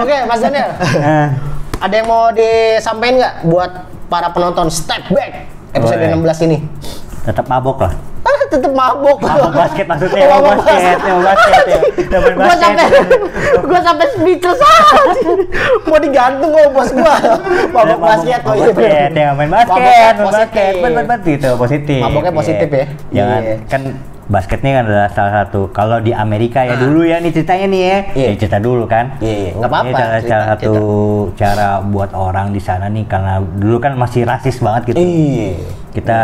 Oke, 0.00 0.16
Mas 0.24 0.40
Daniel. 0.40 0.70
Ah. 0.98 1.28
Ada 1.78 1.94
yang 1.94 2.08
mau 2.10 2.32
disampaikan 2.34 3.14
nggak 3.22 3.34
buat 3.46 3.70
para 4.08 4.32
penonton 4.32 4.66
Step 4.72 5.06
Back 5.12 5.46
episode 5.76 6.00
Boleh. 6.00 6.32
16 6.34 6.46
ini? 6.48 6.58
Tetap 7.22 7.46
mabok 7.46 7.86
lah. 7.86 7.92
Ah, 8.48 8.56
tetep 8.56 8.72
mabok. 8.72 9.20
Mabok 9.20 9.52
basket 9.52 9.84
maksudnya, 9.84 10.24
mabok 10.24 10.56
basket, 10.56 10.96
mabok 10.98 11.22
basket 11.28 11.62
ya. 11.68 11.78
Gua 12.08 12.32
basket. 12.40 12.56
sampai 12.56 12.86
gua 13.60 13.80
sampai 13.84 14.06
speechless 14.16 14.60
aja. 14.64 15.00
Mau 15.84 15.98
digantung 16.00 16.50
kok 16.50 16.68
bos 16.72 16.90
gua. 16.96 17.14
Mabok 17.68 17.98
basket. 18.00 18.40
mabok 18.40 18.48
oh 18.48 18.54
iya, 18.56 18.70
basket, 18.72 18.74
bener. 18.74 19.10
ya 19.12 19.28
main 19.36 19.50
basket, 19.52 19.76
main 19.76 20.16
basket, 20.32 20.72
main 20.80 20.92
basket 20.96 21.20
gitu, 21.28 21.50
positif. 21.60 22.00
Maboknya 22.00 22.32
positif 22.32 22.68
ya? 22.72 22.84
Jangan 23.12 23.40
Iya. 23.44 23.56
kan 23.68 23.82
basket 24.28 24.58
ini 24.60 24.70
kan 24.72 24.84
adalah 24.84 25.08
salah 25.08 25.32
satu 25.40 25.60
kalau 25.72 26.00
di 26.00 26.12
Amerika 26.12 26.60
ya 26.60 26.76
Ah. 26.76 26.80
dulu 26.80 27.00
ya 27.04 27.20
nih 27.20 27.32
ceritanya 27.32 27.66
nih 27.68 27.80
ya. 27.84 27.98
Iya. 28.16 28.28
Ya 28.32 28.36
cerita 28.40 28.58
dulu 28.58 28.84
kan. 28.88 29.04
Iya, 29.20 29.34
iya. 29.36 29.50
Nggak 29.60 29.68
apa-apa, 29.68 29.84
Ini 29.84 29.92
salah, 29.92 30.16
cerita, 30.16 30.32
salah 30.32 30.46
satu 30.56 30.74
cara 31.36 31.68
buat 31.84 32.10
orang 32.16 32.46
di 32.56 32.60
sana 32.64 32.88
nih 32.88 33.04
karena 33.04 33.44
dulu 33.44 33.76
kan 33.76 33.92
masih 34.00 34.24
rasis 34.24 34.56
banget 34.64 34.92
gitu. 34.92 35.04
Iya. 35.04 35.52
Kita 35.92 36.18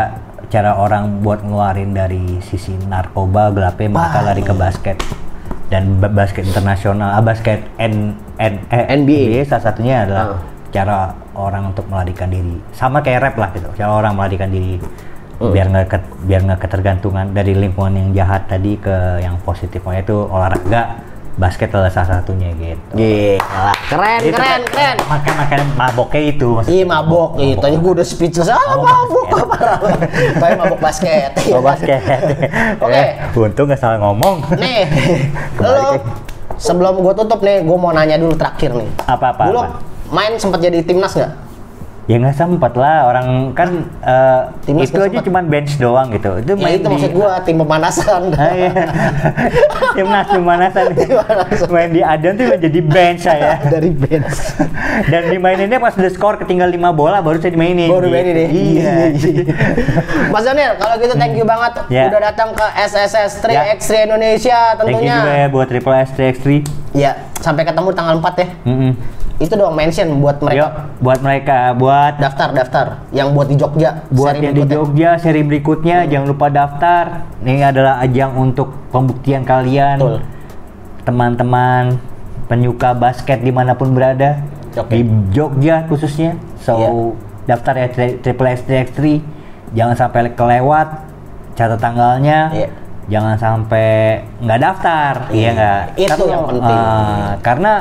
cara 0.55 0.79
orang 0.79 1.19
buat 1.19 1.43
ngeluarin 1.43 1.91
dari 1.91 2.39
sisi 2.41 2.79
narkoba 2.87 3.51
gelapnya 3.51 3.91
mereka 3.91 4.19
lari 4.23 4.39
ke 4.41 4.55
basket 4.55 4.97
dan 5.67 5.99
ba- 5.99 6.07
basket 6.09 6.47
internasional, 6.47 7.11
ah, 7.11 7.19
basket 7.19 7.67
N, 7.75 8.15
N, 8.39 8.63
eh, 8.71 8.87
NBA. 8.95 9.43
salah 9.43 9.67
satunya 9.67 10.07
adalah 10.07 10.25
Ah. 10.31 10.41
cara 10.71 10.97
orang 11.35 11.75
untuk 11.75 11.91
melarikan 11.91 12.31
diri. 12.31 12.55
Sama 12.71 13.03
kayak 13.03 13.21
rap 13.21 13.37
lah 13.37 13.51
gitu, 13.51 13.67
cara 13.75 13.91
orang 13.91 14.15
melarikan 14.15 14.47
diri 14.47 14.79
Hmm. 15.35 15.51
biar 15.51 15.67
nggak 15.67 15.87
biar 16.23 16.41
nggak 16.47 16.61
ketergantungan 16.63 17.35
dari 17.35 17.59
lingkungan 17.59 17.91
yang 17.93 18.09
jahat 18.15 18.47
tadi 18.47 18.79
ke 18.79 18.95
yang 19.19 19.35
positif. 19.41 19.83
Makanya 19.83 20.07
itu 20.07 20.19
olahraga 20.23 20.83
basket 21.35 21.67
adalah 21.71 21.91
salah 21.91 22.23
satunya 22.23 22.55
gitu. 22.55 22.95
Gila. 22.95 23.75
Keren, 23.91 24.19
Itu 24.23 24.39
keren, 24.39 24.63
keren. 24.65 24.97
Makan 25.03 25.35
makan 25.35 25.59
maboknya 25.75 26.21
itu. 26.31 26.49
maksudnya. 26.55 26.75
Iya 26.75 26.85
mabok, 26.87 27.31
iya. 27.37 27.55
Tadi 27.59 27.75
gue 27.75 27.93
udah 27.93 28.07
speechless. 28.07 28.49
Ah, 28.49 28.59
Mabok 28.71 28.87
mabok, 28.87 29.47
parah. 29.51 29.79
Tapi 30.39 30.53
mabok 30.55 30.81
basket. 30.81 31.31
Oh 31.55 31.63
basket. 31.63 32.01
Oke. 32.85 32.95
Eh, 32.95 33.09
untung 33.35 33.67
nggak 33.67 33.79
salah 33.79 33.99
ngomong. 34.01 34.43
Nih, 34.57 34.87
lo 35.63 35.99
sebelum 36.57 37.03
gue 37.03 37.15
tutup 37.15 37.43
nih, 37.43 37.63
gue 37.63 37.77
mau 37.77 37.91
nanya 37.91 38.15
dulu 38.15 38.35
terakhir 38.35 38.71
nih. 38.73 38.89
Apa 39.05 39.35
apa? 39.35 39.43
Dulu 39.51 39.61
apa? 39.61 39.79
main 40.11 40.39
sempat 40.39 40.63
jadi 40.63 40.83
timnas 40.83 41.15
nggak? 41.15 41.33
Ya 42.05 42.21
nggak 42.21 42.37
sempat 42.37 42.77
lah 42.77 43.09
orang 43.09 43.57
kan 43.57 43.69
eh, 44.05 44.41
Timnas 44.69 44.93
itu 44.93 45.01
aja 45.01 45.25
cuma 45.25 45.41
bench 45.41 45.81
doang 45.81 46.13
gitu. 46.13 46.37
Itu 46.37 46.53
Ya 46.53 46.61
main 46.61 46.77
itu 46.77 46.85
di 46.85 46.93
maksud 46.93 47.13
gue 47.13 47.29
tim 47.43 47.57
pemanasan. 47.57 48.23
Ah, 48.37 48.53
iya. 48.53 48.73
Timnas 49.97 50.29
pemanasan. 50.29 50.85
Pemanasan. 50.93 51.69
main 51.71 51.89
di 51.89 52.05
Adan 52.05 52.37
tuh 52.37 52.45
jadi 52.61 52.81
bench 52.81 53.25
saya. 53.25 53.57
Dari 53.73 53.89
bench. 53.89 54.37
Dan 55.07 55.33
dimaininnya 55.33 55.81
pas 55.81 55.97
udah 55.97 56.13
skor 56.13 56.37
ketinggal 56.37 56.69
5 56.69 56.93
bola 56.93 57.25
baru 57.25 57.41
saya 57.41 57.57
dimainin. 57.57 57.89
Baru 57.89 58.13
main 58.13 58.27
ini. 58.27 58.45
Iya. 58.53 58.93
Mas 60.29 60.45
Daniel, 60.45 60.77
kalau 60.77 61.01
gitu 61.01 61.17
thank 61.17 61.33
you 61.33 61.43
banget 61.43 61.73
Ya. 61.89 62.13
udah 62.13 62.21
datang 62.23 62.53
ke 62.53 62.67
SSS 62.85 63.41
3 63.41 63.49
Ya. 63.49 63.63
X3 63.73 63.91
Indonesia 64.05 64.59
Thank 64.77 64.93
you 64.93 65.01
tentunya. 65.01 65.17
juga 65.19 65.33
ya 65.35 65.47
buat 65.49 65.67
Triple 65.67 65.97
S 65.99 66.11
3x3. 66.13 66.84
Ya, 66.95 67.11
sampai 67.43 67.67
ketemu 67.67 67.91
tanggal 67.91 68.23
4 68.23 68.39
ya. 68.39 68.49
Mm-mm. 68.65 68.93
Itu 69.43 69.59
dong 69.59 69.75
mention 69.75 70.23
buat 70.23 70.39
mereka 70.39 70.95
buat 71.03 71.19
mereka, 71.19 71.75
buat 71.75 72.23
daftar-daftar 72.23 73.03
yang 73.11 73.35
buat 73.35 73.51
di 73.51 73.59
Jogja 73.59 74.07
buat 74.09 74.39
seri 74.39 74.47
yang 74.47 74.55
di. 74.55 74.63
Jogja 74.65 75.11
seri 75.19 75.43
berikutnya 75.43 76.07
jangan 76.07 76.27
lupa 76.31 76.47
daftar. 76.47 77.27
Ini 77.43 77.67
adalah 77.67 77.99
ajang 77.99 78.31
untuk 78.33 78.71
pembuktian 78.95 79.43
kalian. 79.43 79.99
Betul. 79.99 80.19
Teman-teman 81.03 81.99
penyuka 82.47 82.95
basket 82.95 83.43
di 83.43 83.51
mana 83.51 83.75
pun 83.75 83.91
berada 83.91 84.39
Oke. 84.73 84.95
di 84.95 85.03
Jogja 85.35 85.83
khususnya. 85.85 86.39
So 86.63 86.79
Iya. 86.79 86.89
daftar 87.51 87.75
ya 87.75 87.89
tri- 87.91 88.17
Triple 88.23 88.49
S 88.49 88.63
3x3. 88.63 89.19
Jangan 89.75 89.99
sampai 89.99 90.31
kelewat. 90.31 90.89
Catat 91.55 91.83
tanggalnya. 91.83 92.55
Iya. 92.55 92.69
Jangan 93.05 93.37
sampai 93.37 94.17
nggak 94.41 94.61
daftar, 94.61 95.13
iya 95.29 95.51
nggak? 95.53 95.81
Itu 95.95 96.25
yang 96.25 96.45
penting. 96.47 96.73
eh, 96.73 97.29
karena 97.41 97.73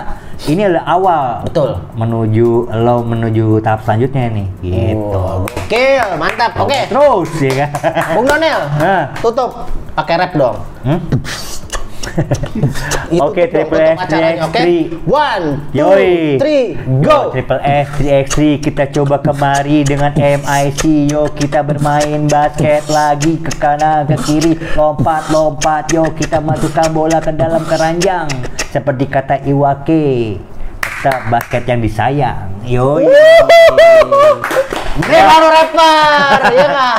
ini 0.43 0.61
adalah 0.61 0.85
awal 0.85 1.23
Betul. 1.47 1.69
menuju 1.93 2.47
lo 2.75 2.95
menuju 3.01 3.45
tahap 3.59 3.87
selanjutnya 3.87 4.27
nih, 4.29 4.47
gitu. 4.59 5.15
Wow, 5.15 5.47
Oke, 5.47 5.85
mantap. 6.19 6.51
Oke. 6.59 6.79
Terus 6.85 7.31
ya 7.39 7.53
kan. 7.57 7.69
Bung 8.13 8.27
Donel, 8.27 8.61
Nah. 8.75 9.03
tutup 9.17 9.51
pakai 9.93 10.15
rap 10.17 10.31
dong. 10.33 10.57
Hmm? 10.83 10.99
Oke, 13.25 13.49
Triple 13.49 13.81
S, 13.81 13.97
acaranya, 13.99 14.41
oke? 14.49 14.57
3x3. 14.57 14.69
One, 15.05 15.45
two, 15.69 15.77
Yoi. 15.77 16.11
three, 16.41 16.65
go! 17.01 17.29
Triple 17.33 17.61
S 17.61 17.87
3x3 17.99 18.37
kita 18.59 18.83
coba 18.89 19.21
kemari 19.21 19.85
dengan 19.85 20.11
MIC 20.13 21.11
yo 21.11 21.29
kita 21.31 21.61
bermain 21.61 22.25
basket 22.27 22.85
lagi. 22.89 23.37
Ke 23.41 23.51
kanan 23.57 24.09
ke 24.09 24.17
kiri. 24.25 24.53
Lompat 24.77 25.29
lompat. 25.29 25.89
Yo 25.93 26.07
kita 26.13 26.39
masukkan 26.41 26.89
bola 26.89 27.19
ke 27.21 27.31
dalam 27.33 27.61
keranjang. 27.65 28.29
Seperti 28.71 29.05
kata 29.09 29.43
Iwake 29.45 30.37
kita 30.81 31.27
basket 31.27 31.63
yang 31.67 31.79
disayang. 31.83 32.47
Yo 32.63 32.97
Ini 34.93 35.19
baru 35.25 35.47
rapper, 35.49 36.37
ya 36.53 36.65
nggak? 36.69 36.95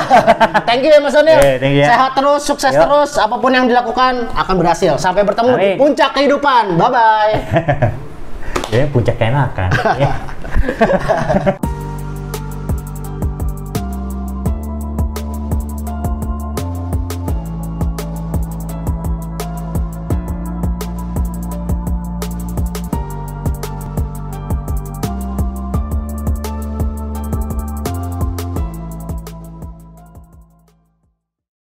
Thank 0.67 0.83
you 0.83 0.91
ya 0.91 0.99
Mas 0.99 1.15
Onil. 1.15 1.39
Yeah, 1.39 1.55
thank 1.63 1.79
you 1.79 1.83
ya. 1.83 1.95
Sehat 1.95 2.11
terus, 2.11 2.41
sukses 2.43 2.75
Yo. 2.75 2.83
terus. 2.83 3.15
Apa 3.15 3.39
pun 3.39 3.55
yang 3.55 3.71
dilakukan 3.71 4.27
akan 4.35 4.55
berhasil. 4.59 4.99
Sampai 4.99 5.23
bertemu 5.23 5.55
di 5.55 5.69
Amin. 5.73 5.77
puncak 5.79 6.11
kehidupan. 6.11 6.75
Bye 6.75 6.91
bye. 6.91 7.33
ya 8.73 8.83
puncak 8.89 9.15
enakan 9.21 9.69
ya 10.01 10.13